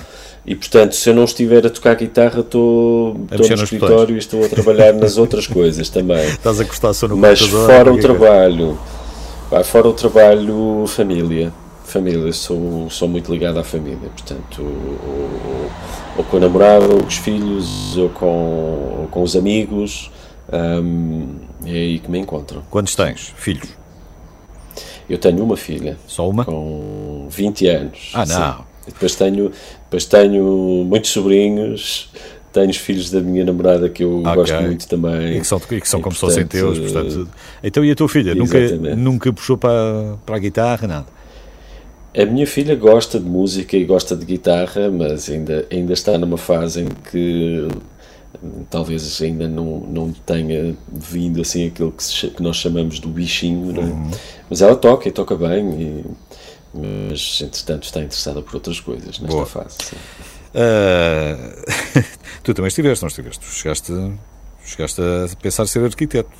E 0.46 0.54
portanto, 0.54 0.94
se 0.94 1.10
eu 1.10 1.16
não 1.16 1.24
estiver 1.24 1.66
a 1.66 1.70
tocar 1.70 1.96
guitarra, 1.96 2.42
estou, 2.42 3.18
estou 3.32 3.58
no 3.58 3.64
escritório 3.64 3.98
botões. 3.98 4.16
e 4.16 4.18
estou 4.18 4.46
a 4.46 4.50
trabalhar 4.50 4.94
nas 4.94 5.18
outras 5.18 5.48
coisas 5.48 5.90
também. 5.90 6.28
Estás 6.28 6.60
a 6.60 6.66
gostar 6.66 6.94
só 6.94 7.08
no 7.08 7.18
Mas 7.18 7.40
fora 7.42 7.92
o 7.92 8.00
trabalho, 8.00 8.78
fora 9.64 9.88
o 9.88 9.94
trabalho, 9.94 10.86
família 10.86 11.52
família, 11.86 12.32
sou, 12.34 12.90
sou 12.90 13.08
muito 13.08 13.32
ligado 13.32 13.60
à 13.60 13.64
família, 13.64 14.10
portanto, 14.10 14.62
ou, 14.62 15.70
ou 16.18 16.24
com 16.24 16.38
a 16.38 16.40
namorada, 16.40 16.86
ou 16.86 17.00
com 17.02 17.08
os 17.08 17.18
filhos, 17.18 17.98
ou 17.98 18.10
com, 18.10 19.02
ou 19.02 19.08
com 19.12 19.24
os 19.24 19.36
amigos, 19.36 20.12
um, 20.52 21.36
é 21.66 21.72
aí 21.72 22.00
que 22.00 22.10
me 22.10 22.20
encontro. 22.20 22.64
Quantos 22.70 22.96
tens? 22.96 23.34
Filhos? 23.36 23.70
Eu 25.10 25.18
tenho 25.18 25.44
uma 25.44 25.56
filha. 25.56 25.98
Só 26.08 26.30
uma? 26.30 26.46
Com 26.46 27.28
20 27.30 27.68
anos. 27.68 28.12
Ah, 28.14 28.26
não. 28.26 28.58
Sim. 28.58 28.64
Depois 28.88 29.16
tenho, 29.16 29.52
depois 29.84 30.06
tenho 30.06 30.86
muitos 30.86 31.12
sobrinhos, 31.12 32.10
tenho 32.54 32.70
os 32.70 32.78
filhos 32.78 33.10
da 33.10 33.20
minha 33.20 33.44
namorada 33.44 33.90
que 33.90 34.04
eu 34.04 34.20
okay. 34.20 34.36
gosto 34.36 34.62
muito 34.62 34.88
também. 34.88 35.38
E 35.38 35.40
que 35.40 35.48
são, 35.48 35.60
e 35.72 35.82
que 35.82 35.90
são 35.90 36.00
e, 36.00 36.04
como 36.04 36.16
se 36.16 36.22
fossem 36.22 36.46
teus, 36.46 36.80
portanto. 36.80 37.28
Então 37.64 37.84
e 37.84 37.92
a 37.92 37.96
tua 37.96 38.08
filha? 38.08 38.36
Nunca, 38.36 38.60
nunca 38.96 39.34
puxou 39.34 39.58
para, 39.58 40.18
para 40.26 40.36
a 40.36 40.40
guitarra, 40.40 40.88
nada? 40.88 41.15
A 42.18 42.26
minha 42.26 42.48
filha 42.48 42.76
gosta 42.76 43.20
de 43.20 43.26
música 43.26 43.76
e 43.76 43.84
gosta 43.84 44.16
de 44.16 44.26
guitarra, 44.26 44.90
mas 44.90 45.30
ainda, 45.30 45.68
ainda 45.70 45.94
está 45.94 46.18
numa 46.18 46.38
fase 46.38 46.82
em 46.82 46.88
que 47.12 47.68
talvez 48.70 49.22
ainda 49.22 49.48
não, 49.48 49.80
não 49.82 50.12
tenha 50.12 50.76
vindo 50.92 51.42
assim 51.42 51.68
aquilo 51.68 51.92
que, 51.92 52.04
se, 52.04 52.28
que 52.28 52.42
nós 52.42 52.58
chamamos 52.58 53.00
do 53.00 53.10
bichinho, 53.10 53.76
é? 53.76 53.80
uhum. 53.80 54.12
mas 54.50 54.62
ela 54.62 54.76
toca 54.76 55.08
e 55.08 55.12
toca 55.12 55.36
bem, 55.36 55.82
e, 55.82 56.06
mas 56.74 57.42
entretanto 57.42 57.84
está 57.84 58.02
interessada 58.02 58.42
por 58.42 58.56
outras 58.56 58.80
coisas 58.80 59.20
nesta 59.20 59.28
Boa. 59.28 59.46
fase. 59.46 59.78
Uh, 60.54 62.04
tu 62.44 62.54
também 62.54 62.68
estiveste, 62.68 63.04
não 63.04 63.08
estiveste? 63.08 63.46
Chegaste, 63.46 63.94
chegaste 64.64 65.02
a 65.02 65.36
pensar 65.42 65.66
ser 65.68 65.84
arquiteto. 65.84 66.32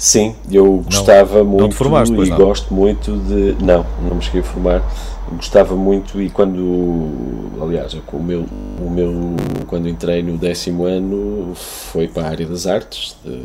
Sim, 0.00 0.34
eu 0.50 0.78
gostava 0.78 1.40
não, 1.40 1.44
muito 1.44 1.62
não 1.64 1.70
formaste, 1.72 2.14
e 2.14 2.30
não. 2.30 2.36
gosto 2.38 2.72
muito 2.72 3.18
de. 3.18 3.62
Não, 3.62 3.84
não 4.08 4.16
me 4.16 4.22
cheguei 4.22 4.40
a 4.40 4.44
formar. 4.44 4.82
Gostava 5.32 5.76
muito 5.76 6.22
e 6.22 6.30
quando. 6.30 7.10
Aliás, 7.60 7.92
o 7.92 8.18
meu, 8.18 8.46
o 8.80 8.88
meu 8.88 9.12
quando 9.66 9.90
entrei 9.90 10.22
no 10.22 10.38
décimo 10.38 10.86
ano 10.86 11.52
foi 11.54 12.08
para 12.08 12.22
a 12.28 12.30
área 12.30 12.46
das 12.46 12.66
artes 12.66 13.14
de, 13.22 13.42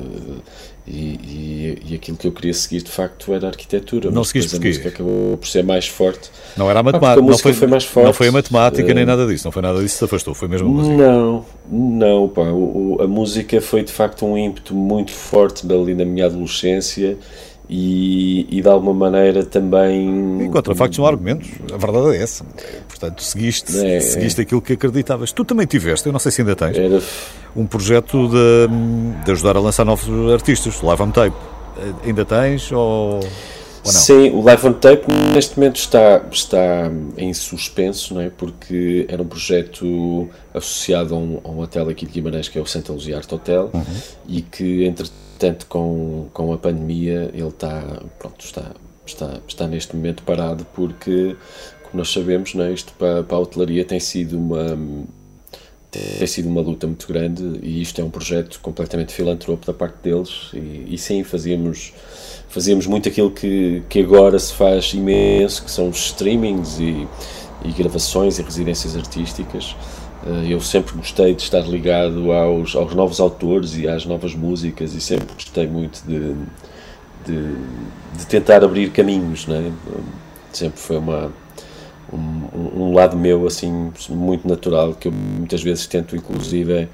e, 0.87 0.91
e, 0.91 1.81
e, 1.89 1.95
aquilo 1.95 2.15
que 2.15 2.27
eu 2.27 2.31
queria 2.31 2.53
seguir 2.53 2.83
de 2.83 2.91
facto 2.91 3.33
era 3.33 3.47
a 3.47 3.49
arquitetura. 3.49 4.11
Não 4.11 4.23
seguiste 4.23 4.51
porque? 4.51 4.67
A 4.67 4.69
música 4.69 4.89
acabou 4.89 5.37
por 5.37 5.47
ser 5.47 5.63
mais 5.63 5.87
forte. 5.87 6.29
Não 6.55 6.69
era 6.69 6.79
a 6.79 6.83
matemática. 6.83 7.19
Ah, 7.19 7.23
a 7.23 7.27
não 7.27 7.37
foi, 7.37 7.53
foi, 7.53 7.67
mais 7.67 7.83
forte. 7.85 8.05
Não 8.05 8.13
foi 8.13 8.27
a 8.27 8.31
matemática 8.31 8.93
nem 8.93 9.01
eh, 9.01 9.05
nada 9.05 9.25
disso. 9.25 9.45
Não 9.45 9.51
foi 9.51 9.63
nada 9.63 9.79
disso 9.79 9.95
que 9.95 9.99
se 9.99 10.05
afastou. 10.05 10.35
Foi 10.35 10.47
mesmo 10.47 10.67
a 10.67 10.71
música. 10.71 10.95
Não, 10.95 11.45
não, 11.67 12.29
pá. 12.29 12.43
O, 12.43 12.99
a 13.01 13.07
música 13.07 13.59
foi 13.61 13.83
de 13.83 13.91
facto 13.91 14.27
um 14.27 14.37
ímpeto 14.37 14.75
muito 14.75 15.11
forte 15.11 15.65
ali 15.71 15.95
na 15.95 16.05
minha 16.05 16.27
adolescência 16.27 17.17
e, 17.69 18.47
e 18.49 18.61
de 18.61 18.67
alguma 18.67 18.93
maneira 18.93 19.43
também. 19.43 20.45
E 20.45 20.49
contra 20.49 20.75
factos 20.75 20.99
não 20.99 21.05
argumentos, 21.05 21.49
a 21.73 21.77
verdade 21.77 22.15
é 22.15 22.21
essa. 22.21 22.45
Portanto, 22.87 23.23
seguiste, 23.23 23.77
é, 23.85 23.99
seguiste 23.99 24.41
aquilo 24.41 24.61
que 24.61 24.73
acreditavas. 24.73 25.31
Tu 25.31 25.43
também 25.43 25.65
tiveste, 25.65 26.07
eu 26.07 26.13
não 26.13 26.19
sei 26.19 26.31
se 26.31 26.41
ainda 26.41 26.55
tens, 26.55 26.77
era... 26.77 27.01
um 27.55 27.65
projeto 27.65 28.29
de, 28.29 29.23
de 29.25 29.31
ajudar 29.31 29.57
a 29.57 29.59
lançar 29.59 29.85
novos 29.85 30.31
artistas, 30.31 30.81
Live 30.81 31.01
on 31.01 31.11
Tape. 31.11 31.35
Ainda 32.05 32.23
tens 32.23 32.71
ou. 32.71 33.19
Sim, 33.83 34.31
o 34.31 34.41
Live 34.41 34.65
on 34.65 34.73
Tape 34.73 35.05
neste 35.33 35.59
momento 35.59 35.75
está, 35.75 36.23
está 36.31 36.91
em 37.17 37.31
suspenso, 37.33 38.15
não 38.15 38.21
é? 38.21 38.31
porque 38.31 39.05
era 39.07 39.21
um 39.21 39.27
projeto 39.27 40.27
associado 40.53 41.13
a 41.13 41.17
um, 41.17 41.39
a 41.43 41.49
um 41.49 41.59
hotel 41.59 41.89
aqui 41.89 42.05
de 42.07 42.13
Guimarães 42.13 42.49
que 42.49 42.57
é 42.57 42.61
o 42.61 42.65
Santa 42.65 42.91
Luzia 42.91 43.17
Art 43.17 43.31
Hotel 43.31 43.69
uhum. 43.71 43.83
e 44.27 44.41
que 44.41 44.85
entretanto 44.85 45.24
com, 45.67 46.27
com 46.33 46.53
a 46.53 46.57
pandemia 46.57 47.29
ele 47.33 47.47
está, 47.47 48.01
pronto, 48.19 48.43
está, 48.43 48.71
está, 49.05 49.39
está 49.47 49.67
neste 49.67 49.95
momento 49.95 50.23
parado 50.23 50.65
porque, 50.73 51.35
como 51.83 51.97
nós 51.97 52.11
sabemos, 52.11 52.53
não 52.53 52.65
é? 52.65 52.73
isto 52.73 52.93
para, 52.93 53.23
para 53.23 53.37
a 53.37 53.39
hotelaria 53.39 53.85
tem 53.85 53.99
sido 53.99 54.37
uma 54.37 54.77
tem 56.17 56.27
sido 56.27 56.49
uma 56.49 56.59
luta 56.59 56.85
muito 56.85 57.07
grande 57.07 57.59
e 57.63 57.81
isto 57.81 58.01
é 58.01 58.03
um 58.03 58.09
projeto 58.09 58.59
completamente 58.59 59.13
filantropo 59.13 59.65
da 59.65 59.73
parte 59.73 59.95
deles 60.03 60.49
e, 60.53 60.93
e 60.93 60.97
sim, 60.97 61.23
fazíamos 61.23 61.93
fazíamos 62.49 62.87
muito 62.87 63.09
aquilo 63.09 63.31
que, 63.31 63.83
que 63.89 63.99
agora 63.99 64.37
se 64.39 64.53
faz 64.53 64.93
imenso, 64.93 65.63
que 65.63 65.71
são 65.71 65.89
os 65.89 65.97
streamings 66.05 66.79
e, 66.79 67.07
e 67.63 67.71
gravações 67.71 68.39
e 68.39 68.41
residências 68.41 68.95
artísticas. 68.95 69.75
Eh, 70.25 70.53
eu 70.53 70.59
sempre 70.59 70.95
gostei 70.95 71.35
de 71.35 71.43
estar 71.43 71.61
ligado 71.61 72.31
aos, 72.31 72.75
aos 72.75 72.93
novos 72.95 73.19
autores 73.19 73.75
e 73.77 73.87
às 73.87 74.05
novas 74.05 74.33
músicas 74.33 74.93
e 74.93 75.01
sempre 75.01 75.27
gostei 75.33 75.67
muito 75.67 76.01
de, 76.05 76.33
de, 77.25 77.55
de 78.17 78.25
tentar 78.27 78.63
abrir 78.63 78.91
caminhos, 78.91 79.45
né? 79.45 79.71
Sempre 80.51 80.79
foi 80.79 80.97
uma, 80.97 81.31
um, 82.11 82.81
um, 82.81 82.93
lado 82.93 83.15
meu 83.15 83.45
assim 83.45 83.91
muito 84.09 84.47
natural 84.47 84.93
que 84.93 85.07
eu 85.07 85.11
muitas 85.11 85.61
vezes 85.61 85.85
tento 85.85 86.15
inclusive 86.15 86.89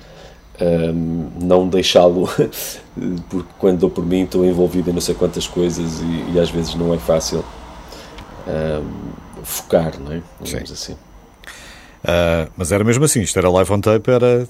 um, 0.62 1.30
não 1.42 1.68
deixá-lo, 1.68 2.28
porque 3.30 3.50
quando 3.58 3.80
dou 3.80 3.90
por 3.90 4.06
mim 4.06 4.24
estou 4.24 4.46
envolvido 4.46 4.90
em 4.90 4.94
não 4.94 5.02
sei 5.02 5.16
quantas 5.16 5.48
coisas 5.48 6.02
e, 6.02 6.34
e 6.34 6.40
às 6.40 6.50
vezes 6.50 6.76
não 6.76 6.94
é 6.94 6.98
fácil 6.98 7.46
um, 8.48 9.44
focar, 9.44 10.00
não 10.00 10.12
é? 10.12 10.22
Digamos 10.42 10.70
Sim. 10.70 10.74
assim. 10.74 11.11
Uh, 12.04 12.50
mas 12.58 12.72
era 12.72 12.84
mesmo 12.84 13.04
assim, 13.04 13.22
isto 13.22 13.38
era 13.38 13.50
live 13.50 13.72
on 13.72 13.80
tape, 13.80 14.10
era 14.10 14.48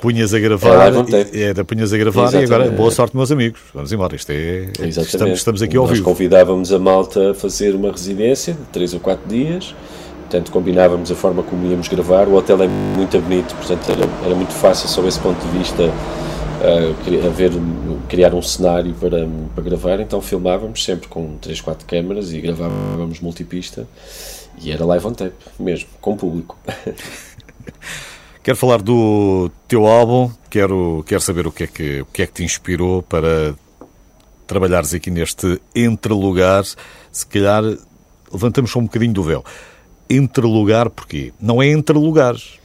punhas 0.00 0.32
a 0.32 0.38
gravar, 0.38 0.92
é 1.32 1.42
era 1.42 1.64
punhas 1.64 1.92
a 1.92 1.98
gravar 1.98 2.22
Exatamente. 2.28 2.50
e 2.50 2.54
agora 2.54 2.70
boa 2.70 2.90
sorte 2.90 3.16
meus 3.16 3.30
amigos, 3.32 3.60
vamos 3.74 3.92
embora, 3.92 4.14
isto 4.14 4.30
é, 4.30 4.70
estamos, 4.86 5.38
estamos 5.38 5.60
aqui 5.60 5.76
ao 5.76 5.84
Nós 5.84 5.92
vivo. 5.92 6.04
convidávamos 6.04 6.72
a 6.72 6.78
malta 6.78 7.32
a 7.32 7.34
fazer 7.34 7.74
uma 7.74 7.90
residência 7.90 8.54
de 8.54 8.60
3 8.72 8.94
ou 8.94 9.00
4 9.00 9.28
dias, 9.28 9.74
Portanto, 10.28 10.52
combinávamos 10.52 11.10
a 11.10 11.14
forma 11.14 11.42
como 11.42 11.66
íamos 11.66 11.88
gravar. 11.88 12.28
O 12.28 12.34
hotel 12.34 12.62
é 12.62 12.68
muito 12.68 13.18
bonito, 13.18 13.54
portanto, 13.54 13.90
era, 13.90 14.06
era 14.26 14.34
muito 14.34 14.52
fácil, 14.52 14.86
sob 14.86 15.08
esse 15.08 15.18
ponto 15.18 15.40
de 15.40 15.58
vista, 15.58 15.84
uh, 15.84 17.30
ver, 17.30 17.50
criar 18.10 18.34
um 18.34 18.42
cenário 18.42 18.92
para, 19.00 19.26
para 19.54 19.64
gravar. 19.64 20.00
Então, 20.00 20.20
filmávamos 20.20 20.84
sempre 20.84 21.08
com 21.08 21.38
3, 21.40 21.62
4 21.62 21.86
câmaras 21.86 22.30
e 22.30 22.42
gravávamos 22.42 23.20
multipista. 23.20 23.88
E 24.60 24.72
era 24.72 24.84
live 24.84 25.06
on 25.06 25.12
tape, 25.12 25.36
mesmo, 25.58 25.88
com 26.00 26.16
público. 26.16 26.58
Quero 28.42 28.56
falar 28.56 28.80
do 28.80 29.50
teu 29.66 29.86
álbum, 29.86 30.30
quero, 30.48 31.04
quero 31.06 31.20
saber 31.20 31.46
o 31.46 31.52
que, 31.52 31.64
é 31.64 31.66
que, 31.66 32.00
o 32.00 32.06
que 32.06 32.22
é 32.22 32.26
que 32.26 32.32
te 32.32 32.44
inspirou 32.44 33.02
para 33.02 33.54
trabalhares 34.46 34.94
aqui 34.94 35.10
neste 35.10 35.60
entre 35.74 36.14
lugares. 36.14 36.74
Se 37.12 37.26
calhar 37.26 37.62
levantamos 38.32 38.70
só 38.70 38.78
um 38.78 38.84
bocadinho 38.84 39.12
do 39.12 39.22
véu 39.22 39.44
entre 40.08 40.46
lugar 40.46 40.88
porquê? 40.90 41.32
Não 41.40 41.62
é 41.62 41.68
entre 41.68 41.96
lugares. 41.96 42.58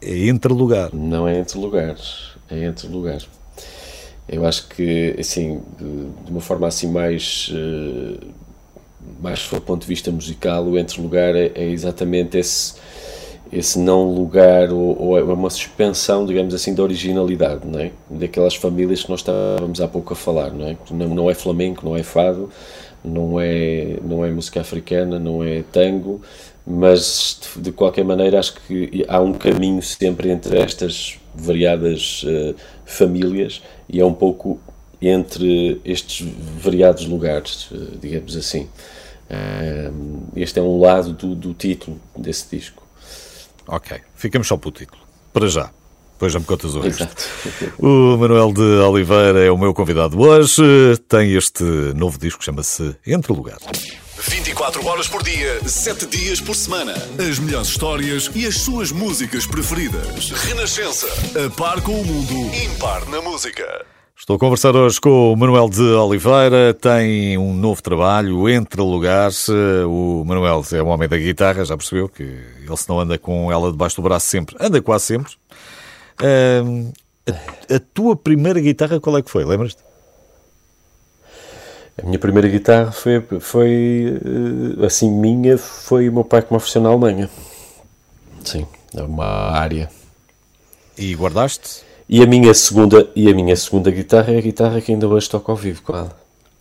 É 0.00 0.28
entre 0.28 0.52
lugar. 0.52 0.90
Não 0.92 1.26
é 1.26 1.38
entre 1.38 1.58
lugares. 1.58 2.32
É 2.50 2.64
entre 2.64 2.86
lugares. 2.88 3.28
Eu 4.28 4.44
acho 4.44 4.68
que, 4.68 5.16
assim, 5.18 5.62
de, 5.78 6.24
de 6.24 6.30
uma 6.30 6.40
forma 6.40 6.66
assim 6.66 6.90
mais, 6.90 7.50
uh, 7.50 8.26
mais 9.20 9.48
do 9.48 9.60
ponto 9.60 9.82
de 9.82 9.88
vista 9.88 10.10
musical, 10.10 10.64
o 10.64 10.78
entre 10.78 11.00
lugar 11.00 11.34
é, 11.34 11.52
é 11.54 11.64
exatamente 11.70 12.38
esse, 12.38 12.74
esse 13.52 13.78
não 13.78 14.12
lugar 14.12 14.72
ou, 14.72 15.00
ou, 15.00 15.18
é 15.18 15.22
uma 15.22 15.50
suspensão, 15.50 16.26
digamos 16.26 16.54
assim, 16.54 16.74
da 16.74 16.82
originalidade, 16.82 17.66
não 17.66 17.78
é? 17.78 17.90
Daquelas 18.10 18.54
famílias 18.54 19.02
que 19.02 19.10
nós 19.10 19.20
estávamos 19.20 19.80
há 19.80 19.88
pouco 19.88 20.12
a 20.12 20.16
falar, 20.16 20.52
não 20.52 20.66
é? 20.66 20.76
Não, 20.90 21.14
não 21.14 21.30
é 21.30 21.34
flamenco, 21.34 21.84
não 21.84 21.96
é 21.96 22.02
fado, 22.02 22.50
não 23.04 23.40
é, 23.40 23.96
não 24.02 24.24
é 24.24 24.30
música 24.30 24.60
africana, 24.60 25.18
não 25.18 25.42
é 25.42 25.62
tango, 25.72 26.20
mas 26.66 27.40
de, 27.56 27.62
de 27.62 27.72
qualquer 27.72 28.04
maneira 28.04 28.38
acho 28.38 28.54
que 28.54 29.04
há 29.08 29.20
um 29.20 29.32
caminho 29.32 29.82
sempre 29.82 30.30
entre 30.30 30.58
estas 30.58 31.18
variadas 31.34 32.24
uh, 32.24 32.54
famílias 32.84 33.62
e 33.88 34.00
é 34.00 34.04
um 34.04 34.12
pouco 34.12 34.60
entre 35.00 35.80
estes 35.84 36.26
variados 36.60 37.06
lugares, 37.06 37.70
uh, 37.70 37.96
digamos 38.00 38.36
assim. 38.36 38.68
Este 40.34 40.58
é 40.58 40.62
um 40.62 40.80
lado 40.80 41.12
do, 41.12 41.34
do 41.34 41.54
título 41.54 42.00
desse 42.16 42.56
disco. 42.56 42.82
Ok, 43.66 44.00
ficamos 44.14 44.48
só 44.48 44.56
pelo 44.56 44.72
título, 44.72 45.00
para 45.32 45.46
já. 45.48 45.70
Depois 46.12 46.32
já 46.32 46.40
me 46.40 46.44
contas 46.46 46.74
o 46.74 46.80
resto. 46.80 47.02
Exato. 47.04 47.24
O 47.78 48.16
Manuel 48.16 48.52
de 48.52 48.60
Oliveira 48.60 49.38
é 49.44 49.50
o 49.52 49.56
meu 49.56 49.72
convidado 49.72 50.20
hoje. 50.20 50.96
Tem 51.08 51.34
este 51.36 51.62
novo 51.94 52.18
disco 52.18 52.40
que 52.40 52.44
chama-se 52.44 52.96
Entre 53.06 53.32
Lugares. 53.32 53.64
24 54.18 54.84
horas 54.84 55.06
por 55.06 55.22
dia, 55.22 55.60
7 55.64 56.06
dias 56.06 56.40
por 56.40 56.56
semana. 56.56 56.92
As 57.18 57.38
melhores 57.38 57.68
histórias 57.68 58.28
e 58.34 58.46
as 58.46 58.56
suas 58.56 58.90
músicas 58.90 59.46
preferidas. 59.46 60.30
Renascença. 60.30 61.06
A 61.46 61.48
par 61.50 61.80
com 61.82 62.00
o 62.00 62.04
mundo, 62.04 62.34
impar 62.64 63.06
na 63.06 63.22
música. 63.22 63.86
Estou 64.18 64.34
a 64.34 64.38
conversar 64.38 64.74
hoje 64.74 65.00
com 65.00 65.32
o 65.32 65.36
Manuel 65.36 65.68
de 65.70 65.80
Oliveira, 65.80 66.74
tem 66.74 67.38
um 67.38 67.54
novo 67.54 67.80
trabalho, 67.80 68.48
Entre 68.48 68.80
Lugares. 68.82 69.48
O 69.48 70.24
Manuel 70.26 70.64
é 70.72 70.82
um 70.82 70.88
homem 70.88 71.08
da 71.08 71.16
guitarra, 71.16 71.64
já 71.64 71.76
percebeu 71.76 72.08
que 72.08 72.24
ele 72.24 72.76
se 72.76 72.88
não 72.88 72.98
anda 72.98 73.16
com 73.16 73.50
ela 73.50 73.70
debaixo 73.70 73.94
do 73.94 74.02
braço 74.02 74.26
sempre, 74.26 74.56
anda 74.58 74.82
quase 74.82 75.04
sempre. 75.04 75.32
Uh, 76.20 76.92
a, 77.30 77.76
a, 77.76 77.80
tua 77.94 78.16
primeira 78.16 78.60
guitarra 78.60 78.98
qual 78.98 79.16
é 79.16 79.22
que 79.22 79.30
foi? 79.30 79.44
Lembras-te? 79.44 79.80
A 82.02 82.04
minha 82.04 82.18
primeira 82.18 82.48
guitarra 82.48 82.90
foi, 82.90 83.24
foi 83.40 84.20
eh, 84.80 84.84
assim, 84.84 85.10
minha, 85.12 85.56
foi 85.56 86.08
o 86.08 86.12
meu 86.12 86.24
pai 86.24 86.42
que 86.42 86.52
me 86.52 86.56
ofereceu 86.56 86.82
na 86.82 86.88
Alemanha. 86.88 87.30
Sim, 88.44 88.66
é 88.96 89.02
uma 89.02 89.52
área. 89.52 89.88
E 90.96 91.14
guardaste? 91.14 91.87
E 92.08 92.22
a 92.22 92.26
minha 92.26 92.54
segunda, 92.54 93.06
e 93.14 93.28
a 93.28 93.34
minha 93.34 93.54
segunda 93.54 93.90
guitarra 93.90 94.32
é 94.32 94.38
a 94.38 94.40
guitarra 94.40 94.80
que 94.80 94.92
ainda 94.92 95.06
hoje 95.06 95.28
toco 95.28 95.50
ao 95.50 95.56
vivo 95.56 95.82
com 95.82 95.94
ela. 95.94 96.16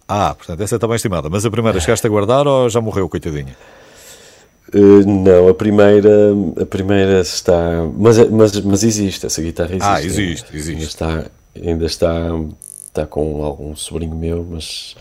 Ah, 0.07 0.33
portanto, 0.35 0.61
essa 0.61 0.75
está 0.75 0.87
bem 0.87 0.95
estimada. 0.95 1.29
Mas 1.29 1.45
a 1.45 1.51
primeira 1.51 1.79
chegaste 1.79 2.05
a 2.05 2.09
guardar 2.09 2.45
ou 2.45 2.69
já 2.69 2.81
morreu, 2.81 3.07
coitadinha? 3.07 3.55
Uh, 4.73 5.07
não, 5.07 5.47
a 5.47 5.53
primeira, 5.53 6.33
a 6.61 6.65
primeira 6.65 7.21
está. 7.21 7.87
Mas, 7.97 8.17
mas, 8.29 8.59
mas 8.61 8.83
existe, 8.83 9.25
essa 9.25 9.41
guitarra 9.41 9.69
existe. 9.69 9.87
Ah, 9.87 10.03
existe, 10.03 10.55
existe. 10.55 10.71
Ainda 10.71 10.85
está, 10.85 11.25
ainda 11.55 11.85
está, 11.85 12.13
está 12.85 13.05
com 13.05 13.43
algum 13.43 13.73
sobrinho 13.75 14.15
meu, 14.15 14.45
mas 14.49 14.95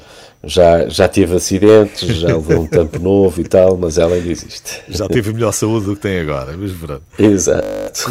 já, 0.46 0.88
já 0.88 1.08
teve 1.08 1.34
acidentes, 1.34 2.16
já 2.16 2.28
levou 2.28 2.60
um 2.60 2.66
tampo 2.66 2.98
novo 2.98 3.40
e 3.40 3.44
tal, 3.44 3.76
mas 3.76 3.98
ela 3.98 4.14
ainda 4.14 4.30
existe. 4.30 4.82
Já 4.88 5.08
teve 5.08 5.32
melhor 5.32 5.52
saúde 5.52 5.86
do 5.86 5.96
que 5.96 6.02
tem 6.02 6.20
agora, 6.20 6.56
mas 6.56 6.70
verdade. 6.70 7.02
Exato. 7.18 8.10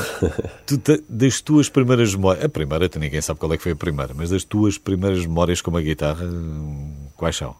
Tu, 0.65 0.79
das 1.07 1.41
tuas 1.41 1.69
primeiras 1.69 2.13
memórias, 2.13 2.43
a 2.43 2.49
primeira, 2.49 2.89
ninguém 2.99 3.21
sabe 3.21 3.39
qual 3.39 3.53
é 3.53 3.57
que 3.57 3.63
foi 3.63 3.71
a 3.71 3.75
primeira, 3.75 4.13
mas 4.13 4.29
das 4.29 4.43
tuas 4.43 4.77
primeiras 4.77 5.19
memórias 5.25 5.61
com 5.61 5.75
a 5.75 5.81
guitarra, 5.81 6.27
quais 7.15 7.35
são? 7.35 7.55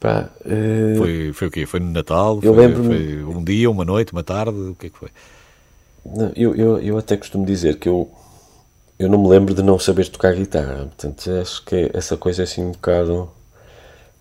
Pá, 0.00 0.30
uh... 0.44 0.98
foi, 0.98 1.32
foi 1.32 1.48
o 1.48 1.50
quê? 1.50 1.66
Foi 1.66 1.80
no 1.80 1.90
Natal? 1.90 2.38
Eu 2.42 2.54
foi, 2.54 2.66
lembro 2.66 2.84
foi 2.84 3.24
um 3.24 3.42
dia, 3.42 3.70
uma 3.70 3.84
noite, 3.84 4.12
uma 4.12 4.22
tarde? 4.22 4.58
O 4.58 4.74
que 4.74 4.88
é 4.88 4.90
que 4.90 4.98
foi? 4.98 5.08
Não, 6.04 6.32
eu, 6.36 6.54
eu, 6.54 6.78
eu 6.78 6.98
até 6.98 7.16
costumo 7.16 7.44
dizer 7.44 7.78
que 7.78 7.88
eu, 7.88 8.10
eu 8.98 9.08
não 9.08 9.18
me 9.18 9.28
lembro 9.28 9.54
de 9.54 9.62
não 9.62 9.78
saber 9.78 10.08
tocar 10.08 10.34
guitarra. 10.34 10.86
Portanto, 10.86 11.30
acho 11.40 11.64
que 11.64 11.90
essa 11.92 12.16
coisa 12.16 12.42
é 12.42 12.44
assim 12.44 12.64
um 12.64 12.72
bocado 12.72 13.30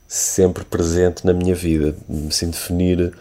sempre 0.07 0.63
presente 0.65 1.25
na 1.25 1.33
minha 1.33 1.55
vida. 1.55 1.95
Sem 2.29 2.49
definir 2.49 3.13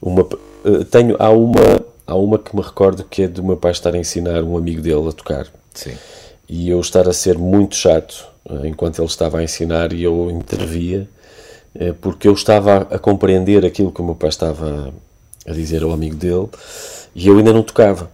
uma. 0.00 0.26
Eh, 0.64 0.84
tenho, 0.90 1.16
há 1.18 1.30
uma, 1.30 1.84
há 2.06 2.14
uma 2.14 2.38
que 2.38 2.54
me 2.54 2.62
recordo 2.62 3.04
que 3.04 3.22
é 3.22 3.28
do 3.28 3.42
meu 3.42 3.56
pai 3.56 3.72
estar 3.72 3.94
a 3.94 3.98
ensinar 3.98 4.42
um 4.44 4.56
amigo 4.56 4.80
dele 4.80 5.08
a 5.08 5.12
tocar. 5.12 5.46
Sim. 5.74 5.96
E 6.48 6.68
eu 6.68 6.80
estar 6.80 7.08
a 7.08 7.12
ser 7.12 7.38
muito 7.38 7.74
chato 7.74 8.26
eh, 8.48 8.68
enquanto 8.68 9.00
ele 9.00 9.08
estava 9.08 9.38
a 9.38 9.42
ensinar 9.42 9.92
e 9.92 10.02
eu 10.04 10.30
intervia 10.30 11.08
eh, 11.74 11.92
porque 12.00 12.28
eu 12.28 12.32
estava 12.32 12.86
a 12.90 12.98
compreender 12.98 13.64
aquilo 13.64 13.92
que 13.92 14.00
o 14.00 14.04
meu 14.04 14.14
pai 14.14 14.28
estava 14.28 14.92
a 15.46 15.52
dizer 15.52 15.82
ao 15.82 15.92
amigo 15.92 16.16
dele 16.16 16.48
e 17.14 17.28
eu 17.28 17.36
ainda 17.38 17.52
não 17.52 17.62
tocava. 17.62 18.10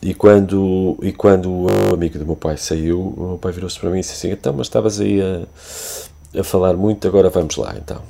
E 0.00 0.14
quando, 0.14 0.96
e 1.02 1.12
quando 1.12 1.50
o 1.50 1.94
amigo 1.94 2.18
do 2.18 2.26
meu 2.26 2.36
pai 2.36 2.56
saiu, 2.56 3.00
o 3.00 3.28
meu 3.30 3.38
pai 3.38 3.52
virou-se 3.52 3.78
para 3.78 3.90
mim 3.90 3.98
e 3.98 4.00
disse 4.00 4.12
assim: 4.12 4.30
Então, 4.30 4.52
mas 4.52 4.66
estavas 4.68 5.00
aí 5.00 5.20
a, 5.20 6.40
a 6.40 6.44
falar 6.44 6.74
muito, 6.74 7.06
agora 7.08 7.28
vamos 7.28 7.56
lá. 7.56 7.74
Então, 7.76 8.00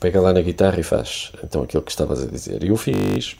pega 0.00 0.20
lá 0.20 0.32
na 0.32 0.42
guitarra 0.42 0.80
e 0.80 0.82
faz 0.82 1.30
então 1.44 1.62
aquilo 1.62 1.82
que 1.82 1.90
estavas 1.90 2.22
a 2.22 2.26
dizer. 2.26 2.64
E 2.64 2.68
eu 2.68 2.76
fiz. 2.76 3.36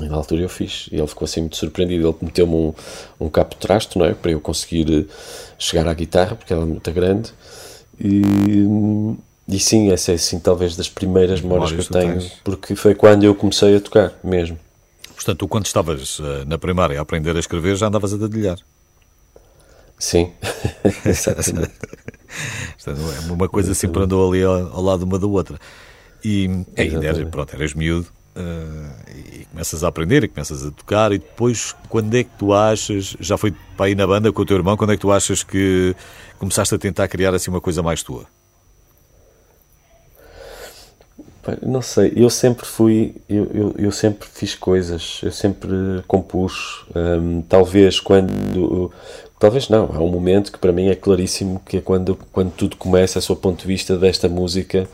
E 0.00 0.04
na 0.08 0.16
altura 0.16 0.42
eu 0.42 0.48
fiz. 0.48 0.88
E 0.92 0.96
ele 0.96 1.06
ficou 1.06 1.24
assim 1.24 1.40
muito 1.40 1.56
surpreendido. 1.56 2.08
Ele 2.08 2.16
meteu-me 2.20 2.54
um, 2.54 2.74
um 3.20 3.28
capo 3.28 3.54
de 3.54 3.60
trasto, 3.60 3.98
não 3.98 4.06
é? 4.06 4.14
Para 4.14 4.30
eu 4.30 4.40
conseguir 4.40 5.08
chegar 5.58 5.86
à 5.88 5.94
guitarra, 5.94 6.36
porque 6.36 6.52
ela 6.52 6.62
é 6.62 6.66
muito 6.66 6.90
grande. 6.92 7.32
E 7.98 8.66
e 9.48 9.58
sim, 9.58 9.90
essa 9.90 10.12
é 10.12 10.14
assim 10.14 10.38
talvez 10.38 10.76
das 10.76 10.88
primeiras 10.88 11.40
memórias, 11.40 11.72
memórias 11.72 11.88
que 11.88 11.96
eu 11.96 12.00
tenho, 12.00 12.20
tens. 12.20 12.32
porque 12.44 12.76
foi 12.76 12.94
quando 12.94 13.24
eu 13.24 13.34
comecei 13.34 13.76
a 13.76 13.80
tocar 13.80 14.12
mesmo. 14.22 14.58
Portanto, 15.22 15.38
tu 15.38 15.48
quando 15.48 15.66
estavas 15.66 16.18
uh, 16.18 16.44
na 16.46 16.58
primária 16.58 16.98
a 16.98 17.02
aprender 17.02 17.36
a 17.36 17.38
escrever 17.38 17.76
já 17.76 17.86
andavas 17.86 18.12
a 18.12 18.16
dedilhar. 18.16 18.58
Sim, 19.96 20.32
exatamente. 21.06 21.70
é 22.86 23.32
uma 23.32 23.48
coisa 23.48 23.72
sempre 23.72 24.02
andou 24.02 24.28
ali 24.28 24.42
ao, 24.42 24.74
ao, 24.74 24.82
lado 24.82 25.04
uma 25.04 25.16
da 25.16 25.26
outra. 25.28 25.56
E 26.24 26.50
ainda 26.76 27.06
eras, 27.06 27.28
pronto, 27.28 27.54
eras 27.54 27.72
miúdo 27.72 28.08
uh, 28.36 29.10
e 29.14 29.44
começas 29.46 29.84
a 29.84 29.88
aprender 29.88 30.24
e 30.24 30.28
começas 30.28 30.66
a 30.66 30.72
tocar 30.72 31.12
e 31.12 31.18
depois 31.18 31.72
quando 31.88 32.12
é 32.16 32.24
que 32.24 32.30
tu 32.36 32.52
achas, 32.52 33.16
já 33.20 33.36
foi 33.36 33.54
para 33.76 33.90
ir 33.90 33.94
na 33.94 34.06
banda 34.06 34.32
com 34.32 34.42
o 34.42 34.44
teu 34.44 34.56
irmão, 34.56 34.76
quando 34.76 34.92
é 34.92 34.96
que 34.96 35.02
tu 35.02 35.12
achas 35.12 35.44
que 35.44 35.94
começaste 36.36 36.74
a 36.74 36.78
tentar 36.78 37.06
criar 37.06 37.32
assim 37.32 37.50
uma 37.50 37.60
coisa 37.60 37.80
mais 37.80 38.02
tua? 38.02 38.26
Não 41.60 41.82
sei, 41.82 42.12
eu 42.14 42.30
sempre 42.30 42.64
fui, 42.64 43.16
eu, 43.28 43.50
eu, 43.52 43.74
eu, 43.76 43.92
sempre 43.92 44.28
fiz 44.28 44.54
coisas, 44.54 45.20
eu 45.24 45.32
sempre 45.32 45.68
compus. 46.06 46.84
Um, 46.94 47.42
talvez 47.42 47.98
quando, 47.98 48.92
talvez 49.40 49.68
não, 49.68 49.90
há 49.92 50.00
um 50.00 50.08
momento 50.08 50.52
que 50.52 50.58
para 50.58 50.70
mim 50.70 50.88
é 50.88 50.94
claríssimo 50.94 51.60
que 51.66 51.78
é 51.78 51.80
quando, 51.80 52.16
quando 52.30 52.52
tudo 52.52 52.76
começa, 52.76 53.18
a 53.18 53.22
seu 53.22 53.34
ponto 53.34 53.62
de 53.62 53.66
vista 53.66 53.96
desta 53.96 54.28
música 54.28 54.88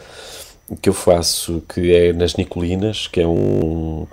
que 0.81 0.89
eu 0.89 0.95
faço, 0.95 1.63
que 1.69 1.95
é 1.95 2.13
nas 2.13 2.35
Nicolinas, 2.37 3.07
que 3.07 3.21
é 3.21 3.27
um. 3.27 4.07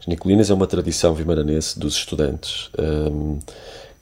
As 0.00 0.06
Nicolinas 0.06 0.50
é 0.50 0.54
uma 0.54 0.66
tradição 0.66 1.14
vimaranense 1.14 1.78
dos 1.78 1.96
estudantes, 1.96 2.70
um, 2.78 3.38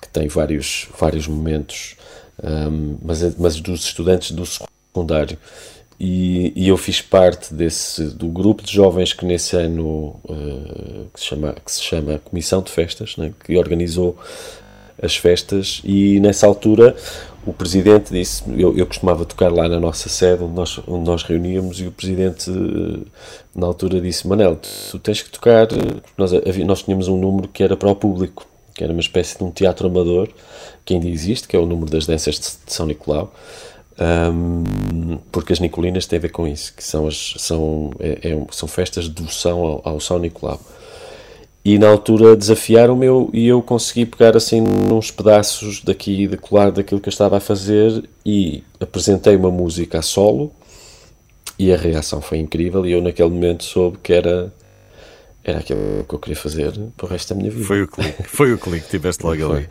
que 0.00 0.08
tem 0.08 0.28
vários, 0.28 0.88
vários 0.98 1.26
momentos, 1.28 1.96
um, 2.42 2.96
mas, 3.02 3.22
é, 3.22 3.32
mas 3.38 3.60
dos 3.60 3.84
estudantes 3.84 4.32
do 4.32 4.44
secundário. 4.44 5.38
E, 6.04 6.52
e, 6.56 6.66
eu 6.66 6.76
fiz 6.76 7.00
parte 7.00 7.54
desse 7.54 8.06
do 8.06 8.26
grupo 8.26 8.64
de 8.64 8.72
jovens 8.72 9.12
que 9.12 9.24
nesse 9.24 9.54
ano 9.54 10.20
uh, 10.24 11.06
que, 11.14 11.20
se 11.20 11.26
chama, 11.26 11.54
que 11.64 11.70
se 11.70 11.80
chama 11.80 12.18
Comissão 12.18 12.60
de 12.60 12.72
Festas, 12.72 13.16
né, 13.16 13.32
que 13.44 13.56
organizou 13.56 14.18
as 15.00 15.14
festas. 15.16 15.80
E 15.84 16.18
nessa 16.18 16.44
altura 16.44 16.96
o 17.46 17.52
presidente 17.52 18.12
disse, 18.12 18.42
eu, 18.48 18.76
eu 18.76 18.84
costumava 18.84 19.24
tocar 19.24 19.52
lá 19.52 19.68
na 19.68 19.78
nossa 19.78 20.08
sede 20.08 20.42
onde 20.42 20.54
nós, 20.54 20.80
onde 20.88 21.08
nós 21.08 21.22
reuníamos 21.22 21.80
e 21.80 21.86
o 21.86 21.92
presidente 21.92 22.50
uh, 22.50 23.06
na 23.54 23.68
altura 23.68 24.00
disse, 24.00 24.26
Manel, 24.26 24.58
tu 24.90 24.98
tens 24.98 25.22
que 25.22 25.30
tocar, 25.30 25.68
nós, 26.18 26.32
nós 26.66 26.82
tínhamos 26.82 27.06
um 27.06 27.16
número 27.16 27.46
que 27.46 27.62
era 27.62 27.76
para 27.76 27.88
o 27.88 27.94
público, 27.94 28.44
que 28.74 28.82
era 28.82 28.92
uma 28.92 29.00
espécie 29.00 29.38
de 29.38 29.44
um 29.44 29.52
teatro 29.52 29.86
amador, 29.86 30.28
que 30.84 30.94
ainda 30.94 31.06
existe, 31.06 31.46
que 31.46 31.54
é 31.54 31.60
o 31.60 31.66
número 31.66 31.92
das 31.92 32.06
danças 32.06 32.40
de 32.40 32.72
São 32.72 32.86
Nicolau, 32.86 33.32
um, 34.00 35.18
porque 35.30 35.52
as 35.52 35.60
Nicolinas 35.60 36.06
têm 36.06 36.18
a 36.18 36.22
ver 36.22 36.30
com 36.30 36.46
isso, 36.46 36.72
que 36.74 36.82
são, 36.82 37.06
as, 37.06 37.34
são, 37.38 37.90
é, 37.98 38.30
é, 38.30 38.46
são 38.50 38.68
festas 38.68 39.04
de 39.04 39.10
devoção 39.10 39.60
ao, 39.60 39.82
ao 39.84 40.00
São 40.00 40.18
Nicolau. 40.18 40.60
E 41.64 41.78
na 41.78 41.88
altura 41.88 42.36
desafiaram-me 42.36 43.06
e 43.32 43.46
eu 43.46 43.62
consegui 43.62 44.04
pegar 44.04 44.36
assim 44.36 44.60
uns 44.60 45.12
pedaços 45.12 45.80
daqui 45.80 46.24
e 46.24 46.26
de 46.26 46.36
colar 46.36 46.72
daquilo 46.72 47.00
que 47.00 47.08
eu 47.08 47.12
estava 47.12 47.36
a 47.36 47.40
fazer 47.40 48.08
e 48.26 48.64
apresentei 48.80 49.36
uma 49.36 49.50
música 49.50 50.00
a 50.00 50.02
solo 50.02 50.52
e 51.56 51.72
a 51.72 51.76
reação 51.76 52.20
foi 52.20 52.38
incrível 52.38 52.84
e 52.84 52.90
eu 52.90 53.00
naquele 53.00 53.28
momento 53.28 53.62
soube 53.62 53.98
que 54.02 54.12
era 54.12 54.52
era 55.44 55.58
aquilo 55.58 56.04
que 56.08 56.14
eu 56.14 56.18
queria 56.18 56.36
fazer 56.36 56.72
para 56.96 57.06
o 57.06 57.08
resto 57.08 57.34
da 57.34 57.40
minha 57.40 57.50
vida. 57.50 57.64
Foi 57.64 57.82
o 57.82 57.88
clique, 57.88 58.22
foi 58.24 58.52
o 58.52 58.58
clique, 58.58 58.88
tiveste 58.88 59.24
logo 59.24 59.52
ali. 59.52 59.68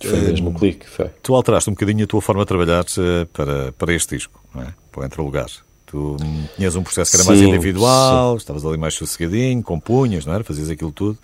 Foi 0.00 0.20
mesmo 0.20 0.50
um 0.50 0.54
clique, 0.54 0.88
foi. 0.88 1.10
Tu 1.22 1.34
alteraste 1.34 1.70
um 1.70 1.72
bocadinho 1.72 2.04
a 2.04 2.06
tua 2.06 2.20
forma 2.20 2.42
de 2.42 2.48
trabalhar 2.48 2.84
uh, 2.84 3.26
para, 3.32 3.72
para 3.72 3.92
este 3.92 4.16
disco, 4.16 4.40
não 4.54 4.62
é? 4.62 4.74
Para 4.92 5.02
o 5.02 5.04
Entre 5.04 5.20
Lugares. 5.20 5.60
Tu 5.86 6.16
hum, 6.20 6.44
tinhas 6.56 6.76
um 6.76 6.82
processo 6.82 7.10
que 7.10 7.16
era 7.16 7.24
sim, 7.24 7.30
mais 7.30 7.40
individual, 7.40 8.32
sim. 8.32 8.36
estavas 8.38 8.64
ali 8.64 8.76
mais 8.76 8.94
sossegadinho, 8.94 9.62
compunhas, 9.62 10.26
não 10.26 10.34
era? 10.34 10.44
Fazias 10.44 10.70
aquilo 10.70 10.92
tudo 10.92 11.18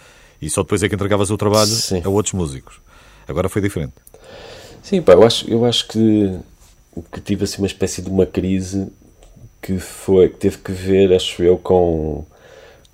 e 0.45 0.51
só 0.51 0.63
depois 0.63 0.83
é 0.83 0.89
que 0.89 0.95
entregavas 0.95 1.31
o 1.31 1.37
trabalho 1.37 1.71
sim. 1.71 2.03
a 2.05 2.09
outros 2.09 2.35
músicos. 2.35 2.81
Agora 3.27 3.49
foi 3.49 3.63
diferente. 3.63 3.95
Sim, 4.83 5.01
pá, 5.01 5.13
eu 5.13 5.23
acho, 5.23 5.51
eu 5.51 5.65
acho 5.65 5.89
que, 5.89 6.39
que 7.11 7.21
tive 7.21 7.45
assim 7.45 7.59
uma 7.59 7.67
espécie 7.67 8.03
de 8.03 8.11
uma 8.11 8.27
crise 8.27 8.89
que 9.63 9.79
foi 9.79 10.29
que 10.29 10.37
teve 10.37 10.59
que 10.59 10.73
ver, 10.73 11.15
acho 11.15 11.43
eu, 11.43 11.57
com 11.57 12.27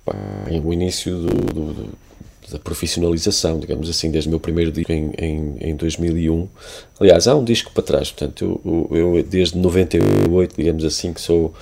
pá, 0.05 0.15
o 0.63 0.71
início 0.71 1.17
do, 1.17 1.27
do, 1.27 1.73
do, 1.73 1.89
da 2.51 2.59
profissionalização, 2.59 3.59
digamos 3.59 3.89
assim, 3.89 4.11
desde 4.11 4.29
o 4.29 4.31
meu 4.31 4.39
primeiro 4.39 4.71
disco 4.71 4.91
em, 4.91 5.11
em, 5.17 5.55
em 5.59 5.75
2001. 5.75 6.47
Aliás, 6.99 7.27
há 7.27 7.35
um 7.35 7.43
disco 7.43 7.71
para 7.71 7.83
trás, 7.83 8.11
portanto, 8.11 8.61
eu, 8.65 8.89
eu, 8.91 9.23
desde 9.23 9.57
98, 9.57 10.55
digamos 10.55 10.83
assim, 10.83 11.13
que 11.13 11.21
sou. 11.21 11.53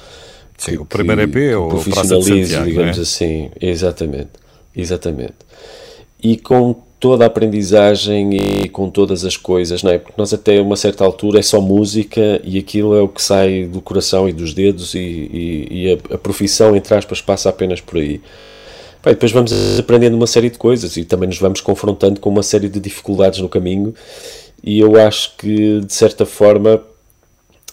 Sim, 0.58 0.72
que, 0.72 0.78
o 0.78 0.86
primeiro 0.86 1.22
EP 1.22 1.36
é 1.36 1.58
o 1.58 1.70
profissionalizo, 1.70 2.44
Santiago, 2.44 2.66
digamos 2.66 2.98
é? 2.98 3.02
assim, 3.02 3.52
exatamente, 3.62 4.32
exatamente. 4.76 5.36
E 6.22 6.36
com 6.36 6.76
toda 7.00 7.24
a 7.24 7.28
aprendizagem 7.28 8.36
e 8.36 8.70
com 8.70 8.90
todas 8.90 9.24
as 9.24 9.38
coisas, 9.38 9.82
não 9.84 9.92
é? 9.92 9.98
Porque 9.98 10.16
nós 10.18 10.34
até 10.34 10.60
uma 10.60 10.76
certa 10.76 11.06
altura 11.06 11.40
é 11.40 11.42
só 11.42 11.62
música 11.62 12.42
e 12.44 12.58
aquilo 12.58 12.94
é 12.94 13.02
o 13.02 13.08
que 13.08 13.22
sai 13.22 13.66
do 13.66 13.80
coração 13.80 14.28
e 14.28 14.34
dos 14.34 14.54
dedos 14.54 14.94
e, 14.94 15.00
e, 15.00 15.68
e 15.72 15.94
a, 15.94 16.16
a, 16.16 16.18
profissão, 16.18 16.76
entre 16.76 16.94
aspas, 16.94 17.22
passa 17.22 17.50
apenas 17.50 17.80
por 17.80 18.00
aí. 18.00 18.20
Depois 19.04 19.32
vamos 19.32 19.80
aprendendo 19.80 20.16
uma 20.16 20.28
série 20.28 20.50
de 20.50 20.58
coisas 20.58 20.98
e 20.98 21.06
também 21.06 21.30
nos 21.30 21.40
vamos 21.40 21.62
confrontando 21.62 22.20
com 22.20 22.30
uma 22.30 22.44
série 22.44 22.68
de 22.68 22.80
dificuldades 22.80 23.40
no 23.40 23.48
caminho 23.48 23.94
e 24.64 24.80
eu 24.80 25.00
acho 25.00 25.38
que, 25.38 25.80
de 25.80 25.94
certa 25.94 26.26
forma, 26.26 26.82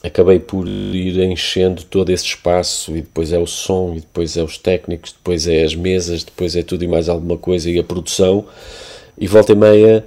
acabei 0.02 0.38
por 0.38 0.68
ir 0.68 1.18
enchendo 1.20 1.82
todo 1.82 2.10
esse 2.10 2.24
espaço 2.24 2.92
e 2.96 3.00
depois 3.00 3.32
é 3.32 3.38
o 3.38 3.46
som 3.46 3.94
e 3.96 4.00
depois 4.00 4.36
é 4.36 4.42
os 4.42 4.56
técnicos, 4.56 5.12
depois 5.12 5.48
é 5.48 5.64
as 5.64 5.74
mesas, 5.74 6.22
depois 6.22 6.54
é 6.54 6.62
tudo 6.62 6.84
e 6.84 6.88
mais 6.88 7.08
alguma 7.08 7.36
coisa 7.36 7.68
e 7.68 7.78
a 7.78 7.84
produção 7.84 8.44
e 9.18 9.26
volta 9.26 9.52
e 9.52 9.56
meia 9.56 10.04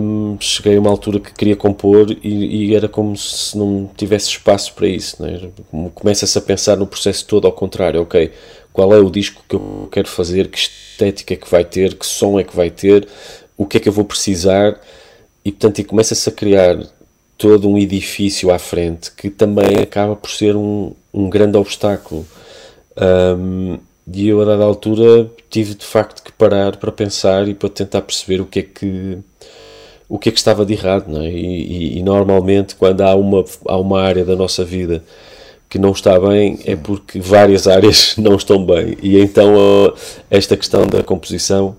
hum, 0.00 0.36
cheguei 0.38 0.76
a 0.76 0.80
uma 0.80 0.90
altura 0.90 1.18
que 1.18 1.32
queria 1.32 1.56
compor 1.56 2.10
e, 2.22 2.68
e, 2.68 2.74
era 2.74 2.88
como 2.88 3.16
se 3.16 3.56
não 3.58 3.90
tivesse 3.96 4.28
espaço 4.28 4.72
para 4.74 4.86
isso. 4.86 5.20
Né? 5.22 5.50
Começa-se 5.94 6.38
a 6.38 6.40
pensar 6.40 6.76
no 6.76 6.86
processo 6.86 7.26
todo 7.26 7.46
ao 7.46 7.52
contrário, 7.52 8.00
ok, 8.02 8.30
qual 8.74 8.92
é 8.92 8.98
o 8.98 9.08
disco 9.08 9.44
que 9.48 9.54
eu 9.54 9.88
quero 9.92 10.08
fazer, 10.08 10.48
que 10.48 10.58
estética 10.58 11.32
é 11.32 11.36
que 11.36 11.48
vai 11.48 11.64
ter, 11.64 11.94
que 11.94 12.04
som 12.04 12.40
é 12.40 12.42
que 12.42 12.56
vai 12.56 12.70
ter, 12.70 13.06
o 13.56 13.64
que 13.64 13.76
é 13.76 13.80
que 13.80 13.88
eu 13.88 13.92
vou 13.92 14.04
precisar 14.04 14.80
e 15.44 15.52
portanto 15.52 15.78
e 15.78 15.84
começa-se 15.84 16.28
a 16.28 16.32
criar 16.32 16.84
todo 17.38 17.68
um 17.68 17.78
edifício 17.78 18.50
à 18.50 18.58
frente 18.58 19.12
que 19.12 19.30
também 19.30 19.76
acaba 19.76 20.16
por 20.16 20.28
ser 20.28 20.56
um, 20.56 20.92
um 21.12 21.30
grande 21.30 21.56
obstáculo. 21.56 22.26
Um, 23.38 23.78
e 24.12 24.28
eu, 24.28 24.42
a 24.42 24.44
dada 24.44 24.64
altura, 24.64 25.30
tive 25.48 25.74
de 25.74 25.86
facto 25.86 26.20
que 26.22 26.32
parar 26.32 26.76
para 26.76 26.90
pensar 26.90 27.46
e 27.48 27.54
para 27.54 27.68
tentar 27.68 28.02
perceber 28.02 28.40
o 28.40 28.46
que 28.46 28.58
é 28.58 28.62
que 28.62 29.18
o 30.08 30.18
que 30.18 30.28
é 30.28 30.32
que 30.32 30.38
estava 30.38 30.66
de 30.66 30.74
errado, 30.74 31.08
não 31.08 31.22
é? 31.22 31.30
E, 31.30 31.94
e, 31.94 31.98
e 31.98 32.02
normalmente, 32.02 32.74
quando 32.74 33.00
há 33.02 33.14
uma, 33.14 33.44
há 33.66 33.76
uma 33.78 34.02
área 34.02 34.24
da 34.24 34.36
nossa 34.36 34.64
vida 34.64 35.02
que 35.74 35.78
não 35.80 35.90
está 35.90 36.20
bem, 36.20 36.60
é 36.64 36.76
porque 36.76 37.18
várias 37.18 37.66
áreas 37.66 38.14
não 38.16 38.36
estão 38.36 38.64
bem. 38.64 38.96
E 39.02 39.18
então, 39.18 39.52
esta 40.30 40.56
questão 40.56 40.86
da 40.86 41.02
composição 41.02 41.74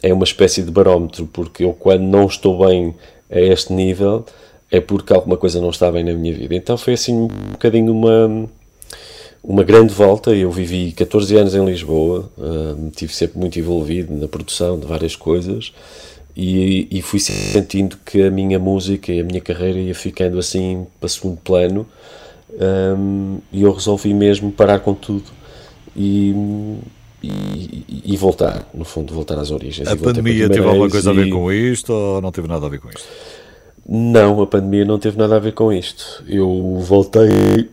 é 0.00 0.14
uma 0.14 0.22
espécie 0.22 0.62
de 0.62 0.70
barómetro, 0.70 1.28
porque 1.32 1.64
eu, 1.64 1.72
quando 1.72 2.02
não 2.02 2.26
estou 2.26 2.64
bem 2.64 2.94
a 3.28 3.40
este 3.40 3.72
nível, 3.72 4.24
é 4.70 4.80
porque 4.80 5.12
alguma 5.12 5.36
coisa 5.36 5.60
não 5.60 5.70
está 5.70 5.90
bem 5.90 6.04
na 6.04 6.12
minha 6.12 6.32
vida. 6.32 6.54
Então, 6.54 6.78
foi 6.78 6.92
assim 6.92 7.22
um 7.22 7.26
bocadinho 7.26 7.90
uma 7.90 8.48
uma 9.42 9.64
grande 9.64 9.92
volta. 9.92 10.30
Eu 10.30 10.52
vivi 10.52 10.92
14 10.92 11.36
anos 11.36 11.56
em 11.56 11.64
Lisboa, 11.64 12.30
uh, 12.38 12.90
tive 12.94 13.12
sempre 13.12 13.40
muito 13.40 13.58
envolvido 13.58 14.14
na 14.14 14.28
produção 14.28 14.78
de 14.78 14.86
várias 14.86 15.16
coisas 15.16 15.72
e, 16.36 16.86
e, 16.92 17.02
fui 17.02 17.18
sentindo 17.18 17.98
que 18.06 18.22
a 18.22 18.30
minha 18.30 18.60
música 18.60 19.12
e 19.12 19.20
a 19.20 19.24
minha 19.24 19.40
carreira 19.40 19.80
ia 19.80 19.96
ficando 19.96 20.38
assim 20.38 20.86
para 21.00 21.08
segundo 21.08 21.38
plano 21.38 21.84
um, 22.52 23.38
e 23.52 23.62
eu 23.62 23.72
resolvi 23.72 24.12
mesmo 24.12 24.52
parar 24.52 24.80
com 24.80 24.94
tudo 24.94 25.24
e, 25.96 26.34
e, 27.22 28.02
e, 28.06 28.16
voltar, 28.16 28.68
no 28.74 28.84
fundo, 28.84 29.14
voltar 29.14 29.38
às 29.38 29.50
origens. 29.50 29.88
A 29.88 29.96
pandemia 29.96 30.48
teve 30.48 30.66
alguma 30.66 30.88
coisa 30.88 31.10
a 31.10 31.14
ver 31.14 31.30
com 31.30 31.50
isto 31.52 31.92
ou 31.92 32.20
não 32.20 32.30
teve 32.32 32.48
nada 32.48 32.66
a 32.66 32.68
ver 32.68 32.80
com 32.80 32.88
isto? 32.88 33.04
Não, 33.88 34.40
a 34.40 34.46
pandemia 34.46 34.84
não 34.84 34.98
teve 34.98 35.18
nada 35.18 35.36
a 35.36 35.38
ver 35.38 35.52
com 35.52 35.72
isto. 35.72 36.22
Eu 36.28 36.78
voltei 36.80 37.68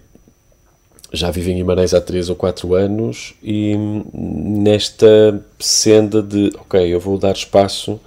já 1.11 1.31
vivo 1.31 1.49
em 1.49 1.55
Guimarães 1.55 1.93
há 1.93 2.01
3 2.01 2.29
ou 2.29 2.35
4 2.35 2.73
anos 2.75 3.33
e 3.43 3.75
nesta 4.13 5.43
senda 5.59 6.21
de, 6.21 6.51
ok, 6.59 6.81
eu 6.81 6.99
vou 6.99 7.17
dar 7.17 7.31
espaço 7.31 7.99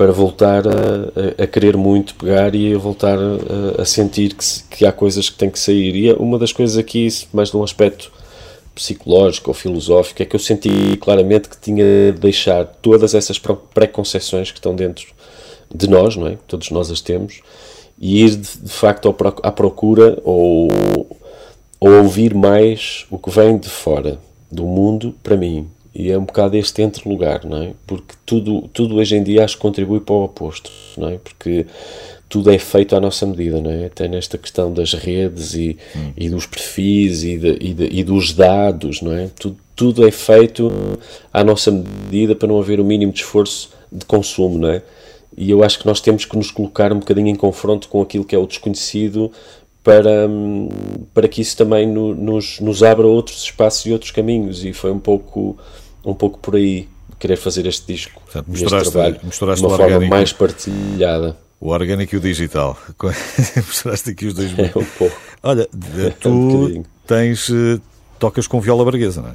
para 0.00 0.12
voltar 0.12 0.62
a, 0.66 1.42
a, 1.44 1.46
querer 1.46 1.76
muito 1.76 2.14
pegar 2.14 2.54
e 2.54 2.72
a 2.72 2.78
voltar 2.78 3.18
a, 3.18 3.82
a 3.82 3.84
sentir 3.84 4.32
que, 4.32 4.46
que, 4.70 4.86
há 4.86 4.90
coisas 4.90 5.28
que 5.28 5.36
têm 5.36 5.50
que 5.50 5.58
sair. 5.58 5.94
E 5.94 6.12
uma 6.14 6.38
das 6.38 6.54
coisas 6.54 6.78
aqui, 6.78 7.06
mais 7.34 7.50
de 7.50 7.58
um 7.58 7.62
aspecto 7.62 8.10
psicológico 8.74 9.50
ou 9.50 9.54
filosófico, 9.54 10.22
é 10.22 10.24
que 10.24 10.34
eu 10.34 10.40
senti 10.40 10.96
claramente 10.96 11.50
que 11.50 11.60
tinha 11.60 11.84
de 11.84 12.18
deixar 12.18 12.64
todas 12.64 13.14
essas 13.14 13.38
preconceições 13.38 14.50
que 14.50 14.56
estão 14.56 14.74
dentro 14.74 15.06
de 15.70 15.86
nós, 15.86 16.16
não 16.16 16.28
é? 16.28 16.38
Todos 16.48 16.70
nós 16.70 16.90
as 16.90 17.02
temos, 17.02 17.42
e 17.98 18.24
ir 18.24 18.30
de, 18.30 18.58
de 18.58 18.72
facto 18.72 19.14
à 19.42 19.52
procura 19.52 20.16
ou 20.24 20.70
ou 21.78 21.90
ouvir 21.90 22.34
mais 22.34 23.04
o 23.10 23.18
que 23.18 23.28
vem 23.28 23.58
de 23.58 23.68
fora 23.68 24.18
do 24.50 24.64
mundo 24.64 25.14
para 25.22 25.36
mim. 25.36 25.68
E 25.94 26.10
é 26.10 26.16
um 26.16 26.24
bocado 26.24 26.56
este 26.56 26.82
entre 26.82 27.08
lugar, 27.08 27.44
não 27.44 27.62
é? 27.62 27.72
Porque 27.86 28.14
tudo, 28.24 28.68
tudo 28.72 28.96
hoje 28.96 29.16
em 29.16 29.22
dia 29.22 29.44
acho 29.44 29.56
que 29.56 29.62
contribui 29.62 30.00
para 30.00 30.14
o 30.14 30.24
oposto, 30.24 30.70
não 30.96 31.08
é? 31.08 31.18
Porque 31.18 31.66
tudo 32.28 32.50
é 32.52 32.58
feito 32.58 32.94
à 32.94 33.00
nossa 33.00 33.26
medida, 33.26 33.60
não 33.60 33.72
é? 33.72 33.86
Até 33.86 34.06
nesta 34.06 34.38
questão 34.38 34.72
das 34.72 34.94
redes 34.94 35.54
e, 35.54 35.76
hum. 35.96 36.12
e 36.16 36.30
dos 36.30 36.46
perfis 36.46 37.24
e, 37.24 37.36
de, 37.36 37.58
e, 37.60 37.74
de, 37.74 37.88
e, 37.90 38.04
dos 38.04 38.32
dados, 38.32 39.02
não 39.02 39.12
é? 39.12 39.28
Tudo, 39.36 39.56
tudo 39.74 40.06
é 40.06 40.12
feito 40.12 40.70
à 41.32 41.42
nossa 41.42 41.72
medida 41.72 42.36
para 42.36 42.46
não 42.46 42.60
haver 42.60 42.78
o 42.78 42.84
mínimo 42.84 43.12
de 43.12 43.18
esforço 43.18 43.70
de 43.90 44.04
consumo, 44.04 44.58
não 44.58 44.68
é? 44.68 44.82
E 45.36 45.50
eu 45.50 45.64
acho 45.64 45.78
que 45.78 45.86
nós 45.86 46.00
temos 46.00 46.24
que 46.24 46.36
nos 46.36 46.50
colocar 46.52 46.92
um 46.92 46.98
bocadinho 46.98 47.28
em 47.28 47.34
confronto 47.34 47.88
com 47.88 48.00
aquilo 48.00 48.24
que 48.24 48.34
é 48.34 48.38
o 48.38 48.46
desconhecido 48.46 49.32
para, 49.82 50.28
para 51.14 51.28
que 51.28 51.40
isso 51.40 51.56
também 51.56 51.86
no, 51.86 52.14
nos, 52.14 52.60
nos 52.60 52.82
abra 52.82 53.06
outros 53.06 53.42
espaços 53.42 53.86
e 53.86 53.92
outros 53.92 54.10
caminhos. 54.10 54.64
E 54.64 54.72
foi 54.72 54.90
um 54.90 54.98
pouco, 54.98 55.58
um 56.04 56.14
pouco 56.14 56.38
por 56.38 56.56
aí 56.56 56.88
querer 57.18 57.36
fazer 57.36 57.66
este 57.66 57.92
disco 57.92 58.20
Portanto, 58.22 58.46
misturaste, 58.48 58.88
este 58.88 58.92
trabalho 58.92 59.20
misturaste 59.22 59.60
de 59.60 59.66
uma 59.66 59.76
forma 59.76 59.94
orgânico, 59.94 60.14
mais 60.14 60.32
partilhada. 60.32 61.36
O 61.60 61.68
orgânico 61.68 62.14
e 62.14 62.18
o 62.18 62.20
digital. 62.20 62.78
Misturaste 63.56 64.10
aqui 64.10 64.26
os 64.26 64.34
dois 64.34 64.58
é 64.58 64.62
um 64.62 64.68
pouco. 64.68 65.16
Olha, 65.42 65.68
tu 66.18 66.30
um 66.30 66.84
tens 67.06 67.50
eh, 67.50 67.78
tocas 68.18 68.46
com 68.46 68.60
viola 68.60 68.84
braguesa, 68.84 69.20
não 69.20 69.28
é? 69.30 69.34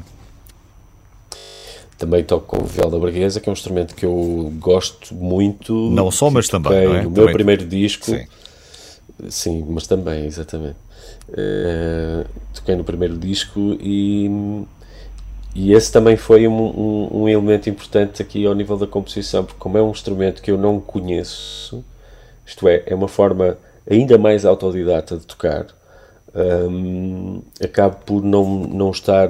também 1.97 2.25
toco 2.25 2.57
com 2.57 2.65
viola 2.65 2.99
braguesa 2.99 3.39
que 3.39 3.47
é 3.47 3.49
um 3.49 3.53
instrumento 3.53 3.95
que 3.95 4.05
eu 4.05 4.51
gosto 4.59 5.15
muito 5.15 5.73
não 5.91 6.11
só, 6.11 6.29
mas 6.29 6.49
também, 6.49 6.85
não 6.85 6.95
é? 6.95 7.07
o 7.07 7.09
meu 7.09 7.31
primeiro 7.31 7.65
disco. 7.65 8.07
Sim 8.07 8.25
Sim, 9.29 9.65
mas 9.69 9.87
também, 9.87 10.25
exatamente. 10.25 10.77
Uh, 11.29 12.25
toquei 12.53 12.75
no 12.75 12.83
primeiro 12.83 13.17
disco 13.17 13.77
e, 13.79 14.29
e 15.55 15.73
esse 15.73 15.91
também 15.91 16.15
foi 16.17 16.47
um, 16.47 16.53
um, 16.53 17.21
um, 17.21 17.29
elemento 17.29 17.69
importante 17.69 18.21
aqui 18.21 18.45
ao 18.45 18.53
nível 18.53 18.77
da 18.77 18.85
composição, 18.85 19.43
porque 19.43 19.59
como 19.59 19.77
é 19.77 19.81
um 19.81 19.91
instrumento 19.91 20.41
que 20.41 20.51
eu 20.51 20.57
não 20.57 20.79
conheço, 20.79 21.83
isto 22.45 22.67
é, 22.67 22.83
é 22.85 22.93
uma 22.93 23.07
forma 23.07 23.57
ainda 23.89 24.17
mais 24.17 24.45
autodidata 24.45 25.17
de 25.17 25.25
tocar, 25.25 25.67
um, 26.35 27.41
acabo 27.63 27.97
por 28.05 28.23
não, 28.23 28.45
não 28.45 28.91
estar 28.91 29.29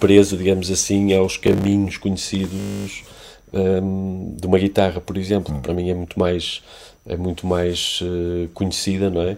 preso, 0.00 0.36
digamos 0.36 0.70
assim, 0.70 1.12
aos 1.14 1.36
caminhos 1.36 1.98
conhecidos 1.98 3.04
um, 3.52 4.34
de 4.40 4.46
uma 4.46 4.58
guitarra, 4.58 5.00
por 5.00 5.16
exemplo, 5.16 5.60
para 5.60 5.74
mim 5.74 5.90
é 5.90 5.94
muito 5.94 6.18
mais 6.18 6.62
é 7.10 7.16
muito 7.16 7.44
mais 7.44 8.00
uh, 8.02 8.48
conhecida, 8.54 9.10
não 9.10 9.22
é? 9.22 9.36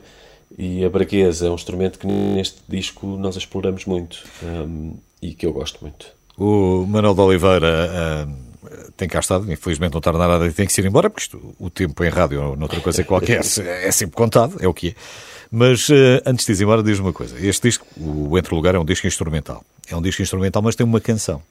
E 0.59 0.85
a 0.85 0.91
braguesa 0.91 1.47
é 1.47 1.51
um 1.51 1.55
instrumento 1.55 1.99
que 1.99 2.07
neste 2.07 2.59
disco 2.69 3.07
nós 3.07 3.35
exploramos 3.37 3.87
muito 3.87 4.23
um, 4.43 4.95
e 5.23 5.33
que 5.33 5.47
eu 5.47 5.53
gosto 5.53 5.79
muito. 5.81 6.09
O 6.37 6.85
Manuel 6.87 7.15
de 7.15 7.21
Oliveira 7.23 8.29
uh, 8.29 8.93
tem 8.95 9.09
cá 9.09 9.21
estado, 9.21 9.51
infelizmente 9.51 9.93
não 9.93 9.99
está 10.01 10.13
nada 10.13 10.47
e 10.47 10.53
tem 10.53 10.67
que 10.67 10.81
ir 10.81 10.85
embora, 10.85 11.09
porque 11.09 11.23
isto, 11.23 11.55
o 11.59 11.71
tempo 11.71 12.05
em 12.05 12.11
rádio 12.11 12.43
ou 12.43 12.57
noutra 12.57 12.79
coisa 12.81 13.03
qualquer 13.03 13.41
é 13.65 13.91
sempre 13.91 14.15
contado, 14.15 14.59
é 14.61 14.69
o 14.69 14.75
que 14.75 14.89
é. 14.89 14.95
Mas 15.51 15.89
uh, 15.89 16.21
antes 16.27 16.45
de 16.45 16.53
ir 16.53 16.63
embora, 16.63 16.83
diz 16.83 16.99
uma 16.99 17.13
coisa: 17.13 17.39
este 17.39 17.69
disco, 17.69 17.87
o 17.97 18.37
Entre 18.37 18.55
Lugar, 18.55 18.75
é 18.75 18.79
um 18.79 18.85
disco 18.85 19.07
instrumental. 19.07 19.65
É 19.89 19.97
um 19.97 20.03
disco 20.03 20.21
instrumental, 20.21 20.61
mas 20.61 20.77
tem 20.77 20.85
uma 20.85 21.01
canção, 21.01 21.43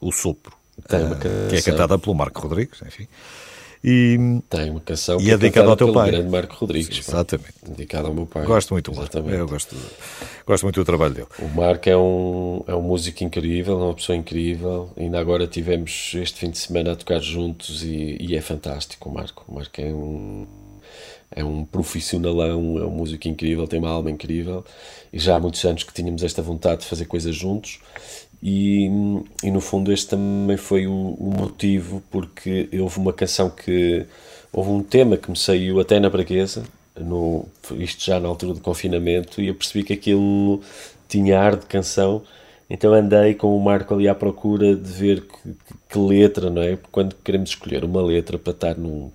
O 0.00 0.10
Sopro. 0.10 0.54
Canção. 0.88 1.18
que 1.48 1.56
é 1.56 1.62
cantada 1.62 1.98
pelo 1.98 2.14
Marco 2.14 2.40
Rodrigues, 2.40 2.80
enfim. 2.86 3.06
E, 3.84 4.18
Tem 4.48 4.70
uma 4.70 4.80
canção 4.80 5.20
E 5.20 5.30
é 5.30 5.36
dedicada 5.36 5.68
ao 5.68 5.76
teu 5.76 5.92
pai. 5.92 6.10
grande 6.10 6.28
Marco 6.28 6.54
Rodrigues. 6.56 7.00
pá. 7.00 7.12
Exatamente. 7.12 7.52
Dedicada 7.66 8.08
ao 8.08 8.14
meu 8.14 8.26
pai. 8.26 8.44
gosto 8.44 8.72
muito 8.74 8.90
do 8.90 8.96
Marco. 8.96 9.18
Eu 9.18 9.46
gosto, 9.48 9.76
gosto 10.46 10.62
muito 10.64 10.80
do 10.80 10.84
trabalho 10.84 11.14
dele. 11.14 11.26
O 11.38 11.48
Marco 11.48 11.88
é 11.88 11.96
um, 11.96 12.64
é 12.66 12.74
um 12.74 12.82
músico 12.82 13.22
incrível, 13.22 13.80
é 13.80 13.84
uma 13.84 13.94
pessoa 13.94 14.16
incrível. 14.16 14.90
Ainda 14.96 15.18
agora 15.20 15.46
tivemos 15.46 16.12
este 16.14 16.38
fim 16.40 16.50
de 16.50 16.58
semana 16.58 16.92
a 16.92 16.96
tocar 16.96 17.20
juntos 17.20 17.82
e, 17.84 18.16
e 18.20 18.34
é 18.36 18.40
fantástico 18.40 19.08
o 19.08 19.14
Marco. 19.14 19.44
O 19.48 19.54
Marco 19.54 19.80
é 19.80 19.86
um, 19.92 20.46
é 21.30 21.44
um 21.44 21.64
profissionalão, 21.64 22.78
é 22.78 22.84
um 22.84 22.90
músico 22.90 23.28
incrível, 23.28 23.66
tem 23.66 23.78
uma 23.78 23.90
alma 23.90 24.10
incrível. 24.10 24.64
E 25.12 25.18
já 25.18 25.36
há 25.36 25.40
muitos 25.40 25.64
anos 25.64 25.82
que 25.84 25.92
tínhamos 25.92 26.22
esta 26.22 26.42
vontade 26.42 26.82
de 26.82 26.86
fazer 26.86 27.04
coisas 27.06 27.34
juntos. 27.34 27.78
E, 28.48 28.88
e 29.42 29.50
no 29.50 29.60
fundo 29.60 29.92
este 29.92 30.10
também 30.10 30.56
foi 30.56 30.86
o, 30.86 30.92
o 30.92 31.34
motivo 31.36 32.00
porque 32.12 32.68
houve 32.80 32.96
uma 33.00 33.12
canção 33.12 33.50
que 33.50 34.06
houve 34.52 34.70
um 34.70 34.84
tema 34.84 35.16
que 35.16 35.28
me 35.28 35.36
saiu 35.36 35.80
até 35.80 35.98
na 35.98 36.08
braguesa 36.08 36.62
no, 36.96 37.44
isto 37.72 38.04
já 38.04 38.20
na 38.20 38.28
altura 38.28 38.54
do 38.54 38.60
confinamento 38.60 39.40
e 39.40 39.48
eu 39.48 39.54
percebi 39.56 39.82
que 39.82 39.94
aquilo 39.94 40.60
tinha 41.08 41.40
ar 41.40 41.56
de 41.56 41.66
canção 41.66 42.22
então 42.70 42.94
andei 42.94 43.34
com 43.34 43.56
o 43.56 43.60
Marco 43.60 43.94
ali 43.94 44.06
à 44.08 44.14
procura 44.14 44.76
de 44.76 44.92
ver 44.92 45.22
que, 45.22 45.56
que 45.88 45.98
letra, 45.98 46.48
não 46.48 46.62
é? 46.62 46.76
Porque 46.76 46.92
quando 46.92 47.16
queremos 47.24 47.50
escolher 47.50 47.84
uma 47.84 48.00
letra 48.00 48.38
para 48.38 48.52
estar 48.52 48.76
num, 48.76 49.10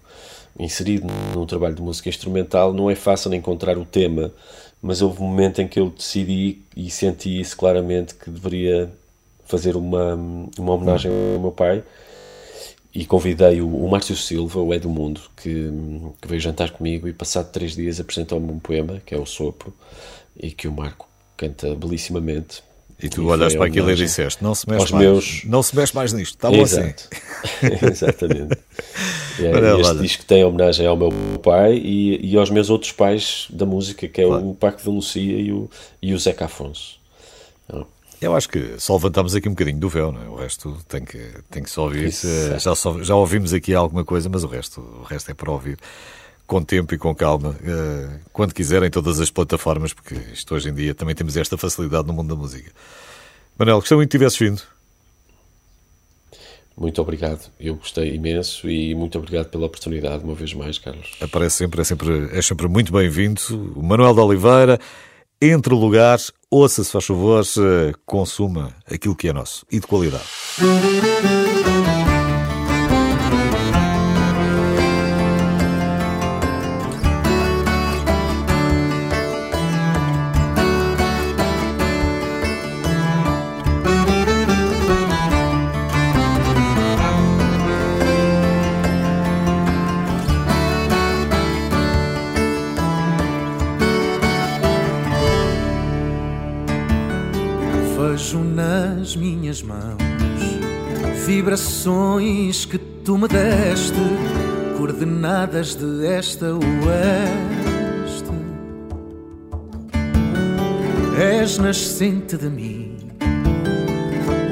inserido 0.59 1.07
num 1.33 1.45
trabalho 1.45 1.75
de 1.75 1.81
música 1.81 2.09
instrumental 2.09 2.73
não 2.73 2.91
é 2.91 2.95
fácil 2.95 3.33
encontrar 3.33 3.77
o 3.77 3.85
tema 3.85 4.33
mas 4.81 5.01
houve 5.01 5.21
um 5.21 5.27
momento 5.27 5.61
em 5.61 5.69
que 5.69 5.79
eu 5.79 5.89
decidi 5.89 6.59
e 6.75 6.89
senti 6.89 7.39
isso 7.39 7.55
claramente 7.55 8.13
que 8.15 8.29
deveria 8.29 8.91
fazer 9.51 9.75
uma, 9.75 10.15
uma 10.57 10.73
homenagem 10.73 11.11
ao 11.11 11.39
meu 11.39 11.51
pai 11.51 11.83
e 12.93 13.05
convidei 13.05 13.61
o, 13.61 13.67
o 13.67 13.89
Márcio 13.89 14.15
Silva, 14.15 14.59
o 14.59 14.73
É 14.73 14.79
do 14.79 14.89
Mundo, 14.89 15.21
que, 15.37 15.71
que 16.21 16.27
veio 16.27 16.41
jantar 16.41 16.71
comigo 16.71 17.07
e 17.07 17.13
passado 17.13 17.51
três 17.51 17.75
dias 17.75 17.99
apresentou-me 17.99 18.51
um 18.51 18.59
poema, 18.59 19.01
que 19.05 19.13
é 19.13 19.17
o 19.17 19.25
Sopro, 19.25 19.73
e 20.37 20.51
que 20.51 20.67
o 20.67 20.71
Marco 20.71 21.07
canta 21.37 21.73
belissimamente. 21.75 22.63
E 23.03 23.09
tu 23.09 23.23
E 23.23 23.25
olhaste 23.25 23.57
para 23.57 23.65
aquilo 23.67 23.89
e 23.89 23.95
disseste: 23.95 24.43
não 24.43 24.53
se 24.53 24.69
mexe 24.69 24.91
mais, 24.93 25.03
meus- 25.05 25.43
não 25.45 25.63
se 25.63 25.75
mexe 25.75 25.95
mais 25.95 26.13
nisto, 26.13 26.35
está 26.35 26.51
bom 26.51 26.61
assim. 26.61 26.81
Exato. 26.81 27.09
Exatamente. 27.91 28.57
É, 29.39 29.55
Olha, 29.55 29.79
este 29.79 29.89
olha. 29.91 30.01
disco 30.01 30.25
tem 30.25 30.43
homenagem 30.43 30.85
ao 30.85 30.95
meu 30.95 31.09
pai 31.41 31.73
e, 31.77 32.31
e 32.33 32.37
aos 32.37 32.49
meus 32.51 32.69
outros 32.69 32.91
pais 32.91 33.47
da 33.49 33.65
música, 33.65 34.07
que 34.07 34.21
é 34.21 34.25
Claro. 34.25 34.49
o 34.49 34.53
Paco 34.53 34.83
de 34.83 34.89
Lucia 34.89 35.39
e 35.39 35.51
o, 35.51 35.67
e 36.01 36.13
o 36.13 36.19
Zeca 36.19 36.45
Afonso. 36.45 36.99
Então, 37.65 37.87
Eu 38.21 38.35
acho 38.35 38.47
que 38.47 38.75
só 38.79 38.93
levantamos 38.93 39.33
aqui 39.33 39.49
um 39.49 39.53
bocadinho 39.53 39.79
do 39.79 39.89
véu, 39.89 40.11
não 40.11 40.21
é? 40.23 40.27
o 40.29 40.35
resto 40.35 40.77
tem 40.87 41.03
que, 41.03 41.17
tem 41.49 41.63
que 41.63 41.69
se 41.71 41.79
ouvir. 41.79 42.07
Eh, 42.07 42.59
Já, 42.59 42.75
só- 42.75 43.01
já 43.01 43.15
ouvimos 43.15 43.51
aqui 43.51 43.73
alguma 43.73 44.05
coisa, 44.05 44.29
mas 44.29 44.43
o 44.43 44.47
resto, 44.47 44.79
o 44.79 45.03
resto 45.03 45.31
é 45.31 45.33
para 45.33 45.49
ouvir 45.51 45.79
com 46.45 46.61
tempo 46.63 46.93
e 46.93 46.97
com 46.99 47.15
calma, 47.15 47.55
eh, 47.63 48.19
quando 48.31 48.53
quiserem, 48.53 48.87
em 48.87 48.91
todas 48.91 49.19
as 49.19 49.31
plataformas, 49.31 49.91
porque 49.93 50.13
isto 50.33 50.53
hoje 50.53 50.69
em 50.69 50.73
dia 50.73 50.93
também 50.93 51.15
temos 51.15 51.35
esta 51.35 51.57
facilidade 51.57 52.05
no 52.07 52.13
mundo 52.13 52.27
da 52.29 52.35
música. 52.35 52.71
Manel, 53.57 53.77
gostei 53.79 53.95
muito 53.97 54.09
que 54.09 54.17
tivesses 54.17 54.37
vindo. 54.37 54.61
Muito 56.77 57.01
obrigado. 57.01 57.49
Eu 57.59 57.75
gostei 57.75 58.13
imenso 58.15 58.69
e 58.69 58.93
muito 58.95 59.17
obrigado 59.17 59.47
pela 59.49 59.65
oportunidade, 59.65 60.23
uma 60.23 60.33
vez 60.35 60.53
mais, 60.53 60.77
Carlos. 60.77 61.11
Aparece 61.21 61.57
sempre, 61.57 61.81
é 61.81 61.83
sempre, 61.83 62.29
é 62.37 62.41
sempre 62.41 62.67
muito 62.67 62.91
bem-vindo. 62.91 63.41
O 63.75 63.83
Manuel 63.83 64.13
de 64.13 64.19
Oliveira, 64.19 64.79
entre 65.41 65.73
lugares, 65.73 66.31
ouça, 66.49 66.83
se 66.83 66.91
faz 66.91 67.05
favor, 67.05 67.43
consuma 68.05 68.71
aquilo 68.89 69.15
que 69.15 69.27
é 69.27 69.33
nosso 69.33 69.65
e 69.71 69.79
de 69.79 69.87
qualidade. 69.87 70.23
Que 102.31 102.77
tu 102.77 103.17
me 103.17 103.27
deste, 103.27 103.99
coordenadas 104.77 105.75
de 105.75 106.07
esta 106.07 106.45
oeste. 106.53 108.31
És 111.19 111.57
nascente 111.57 112.37
de 112.37 112.49
mim, 112.49 112.97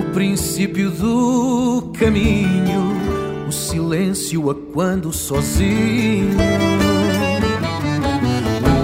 o 0.01 0.13
princípio 0.13 0.91
do 0.91 1.91
caminho, 1.97 2.93
o 3.47 3.51
silêncio 3.51 4.49
a 4.49 4.55
quando 4.73 5.13
sozinho. 5.13 6.37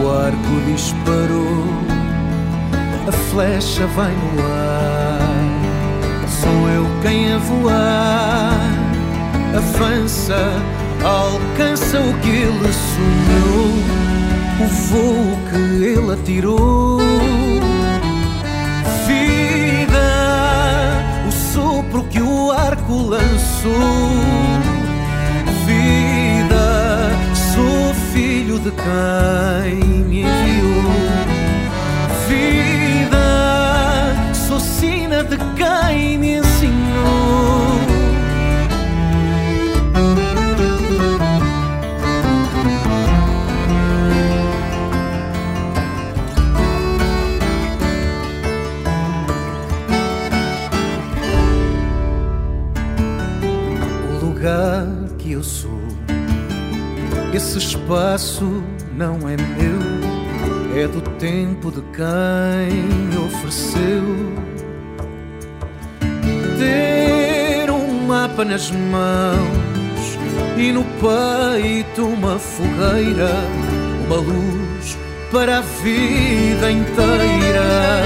O 0.04 0.10
arco 0.10 0.72
disparou 0.72 1.66
a 3.08 3.12
flecha 3.12 3.86
vai 3.88 4.12
no 4.12 4.42
ar. 4.42 5.06
Sou 6.28 6.70
eu 6.70 6.86
quem 7.04 7.34
a 7.34 7.38
voar. 7.38 8.55
Avança, 9.56 10.52
alcança 11.04 12.00
o 12.00 12.14
que 12.20 12.30
ele 12.30 12.74
sonhou, 12.74 13.68
o 14.60 14.68
voo 14.68 15.38
que 15.50 15.86
ele 15.86 16.14
atirou. 16.14 17.00
Vida, 19.08 20.08
o 21.28 21.32
sopro 21.32 22.04
que 22.06 22.22
o 22.22 22.52
arco 22.52 22.94
lançou. 22.94 24.10
Vida, 25.66 27.10
sou 27.54 27.94
filho 28.14 28.60
de 28.60 28.72
quem 28.72 30.04
me 30.06 30.22
enviou 30.22 31.26
vida, 32.28 34.14
sou 34.34 34.60
sina 34.60 35.24
de 35.24 35.38
quem 35.56 36.18
me 36.18 36.38
ensinou. 36.38 37.65
Esse 57.36 57.58
espaço 57.58 58.64
não 58.96 59.28
é 59.28 59.36
meu 59.36 60.82
é 60.82 60.88
do 60.88 61.02
tempo 61.18 61.70
de 61.70 61.82
quem 61.94 62.82
me 62.82 63.18
ofereceu 63.18 64.04
ter 66.58 67.70
um 67.70 68.08
mapa 68.08 68.46
nas 68.46 68.72
mãos 68.72 70.18
e 70.58 70.72
no 70.72 70.86
peito 70.86 72.08
uma 72.08 72.40
fogueira, 72.40 73.32
uma 74.06 74.16
luz 74.16 74.98
para 75.30 75.58
a 75.58 75.62
vida 75.62 76.72
inteira. 76.72 78.02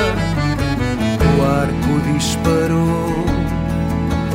O 1.38 1.42
arco 1.44 2.14
disparou, 2.18 3.26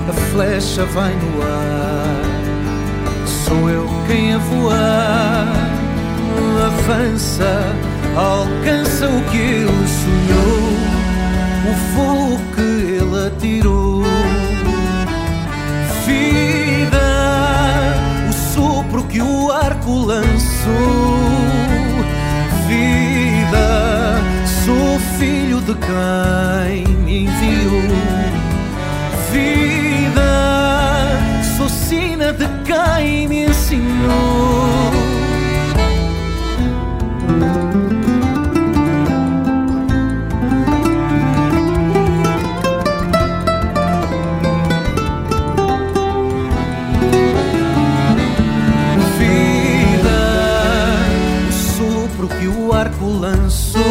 a 0.08 0.12
flecha 0.30 0.84
vai 0.84 1.12
no 1.12 1.42
ar. 1.42 2.33
Sou 3.54 3.70
eu 3.70 3.88
quem 4.08 4.34
a 4.34 4.38
voar 4.38 5.46
avança, 6.66 7.62
alcança 8.16 9.06
o 9.06 9.22
que 9.30 9.36
ele 9.36 9.86
sonhou, 10.02 10.72
o 11.70 11.72
voo 11.94 12.40
que 12.52 12.60
ele 12.60 13.26
atirou. 13.28 14.02
Vida, 16.04 16.98
o 18.28 18.32
sopro 18.32 19.04
que 19.04 19.22
o 19.22 19.52
arco 19.52 20.04
lançou. 20.04 21.16
Vida, 22.66 24.20
sou 24.64 24.98
filho 25.16 25.60
de 25.60 25.74
quem 25.74 26.92
me 27.04 27.24
enviou. 27.26 27.82
Vida, 29.30 30.53
sou 31.56 31.68
sina 31.68 32.32
de 32.32 32.46
quem 32.64 33.28
me 33.28 33.44
ensinou. 33.46 34.90
Vida, 49.18 50.20
o 51.48 51.52
sopro 51.52 52.28
que 52.28 52.48
o 52.48 52.72
arco 52.72 53.06
lançou. 53.06 53.82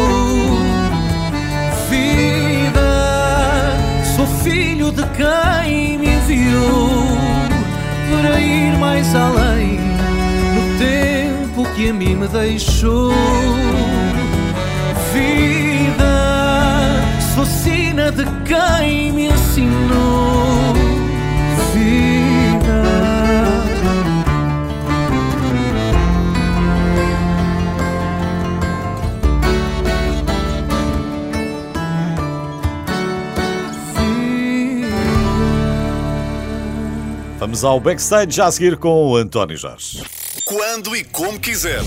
Vida, 1.88 3.76
sou 4.16 4.26
filho 4.42 4.92
de 4.92 5.02
quem 5.16 5.98
me 5.98 6.08
enviou 6.14 6.83
além 9.14 9.78
no 10.54 10.78
tempo 10.78 11.64
que 11.74 11.90
a 11.90 11.92
mim 11.92 12.16
me 12.16 12.28
deixou. 12.28 13.12
Vida, 15.12 16.04
sou 17.34 17.46
sina 17.46 18.10
de 18.10 18.24
quem 18.44 19.12
me 19.12 19.26
ensinou. 19.26 20.83
Vamos 37.54 37.64
ao 37.64 37.78
backstage 37.78 38.32
já 38.32 38.46
a 38.46 38.50
seguir 38.50 38.76
com 38.76 39.10
o 39.10 39.16
António 39.16 39.56
Jorge. 39.56 40.02
Quando 40.44 40.96
e 40.96 41.04
como 41.04 41.38
quiser. 41.38 41.82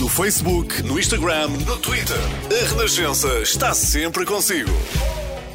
No 0.00 0.08
Facebook, 0.08 0.82
no 0.82 0.98
Instagram, 0.98 1.50
no 1.64 1.78
Twitter. 1.78 2.16
A 2.50 2.68
Renascença 2.70 3.28
está 3.38 3.72
sempre 3.72 4.26
consigo. 4.26 4.70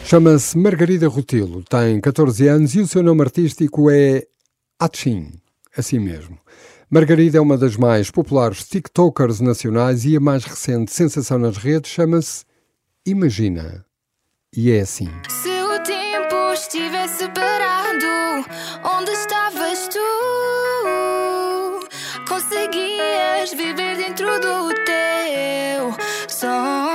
Chama-se 0.05 0.57
Margarida 0.57 1.09
Rutilo, 1.09 1.63
tem 1.63 1.99
14 1.99 2.47
anos 2.47 2.73
e 2.75 2.79
o 2.79 2.87
seu 2.87 3.03
nome 3.03 3.23
artístico 3.23 3.91
é 3.91 4.25
Atchin, 4.79 5.33
assim 5.75 5.99
mesmo. 5.99 6.37
Margarida 6.89 7.39
é 7.39 7.41
uma 7.41 7.57
das 7.57 7.75
mais 7.75 8.09
populares 8.09 8.63
TikTokers 8.69 9.41
nacionais 9.41 10.05
e 10.05 10.15
a 10.15 10.19
mais 10.21 10.45
recente 10.45 10.93
sensação 10.93 11.37
nas 11.37 11.57
redes 11.57 11.91
chama-se 11.91 12.45
Imagina. 13.05 13.85
E 14.55 14.71
é 14.71 14.79
assim. 14.79 15.09
Se 15.29 15.60
tempo 16.51 16.53
estivesse 16.53 17.27
parado, 17.29 18.45
onde 18.83 19.11
estavas 19.11 19.87
tu? 19.87 19.99
Conseguias 22.27 23.53
viver 23.53 23.97
dentro 23.97 24.39
do 24.39 24.73
teu 24.85 25.95
sonho. 26.27 26.90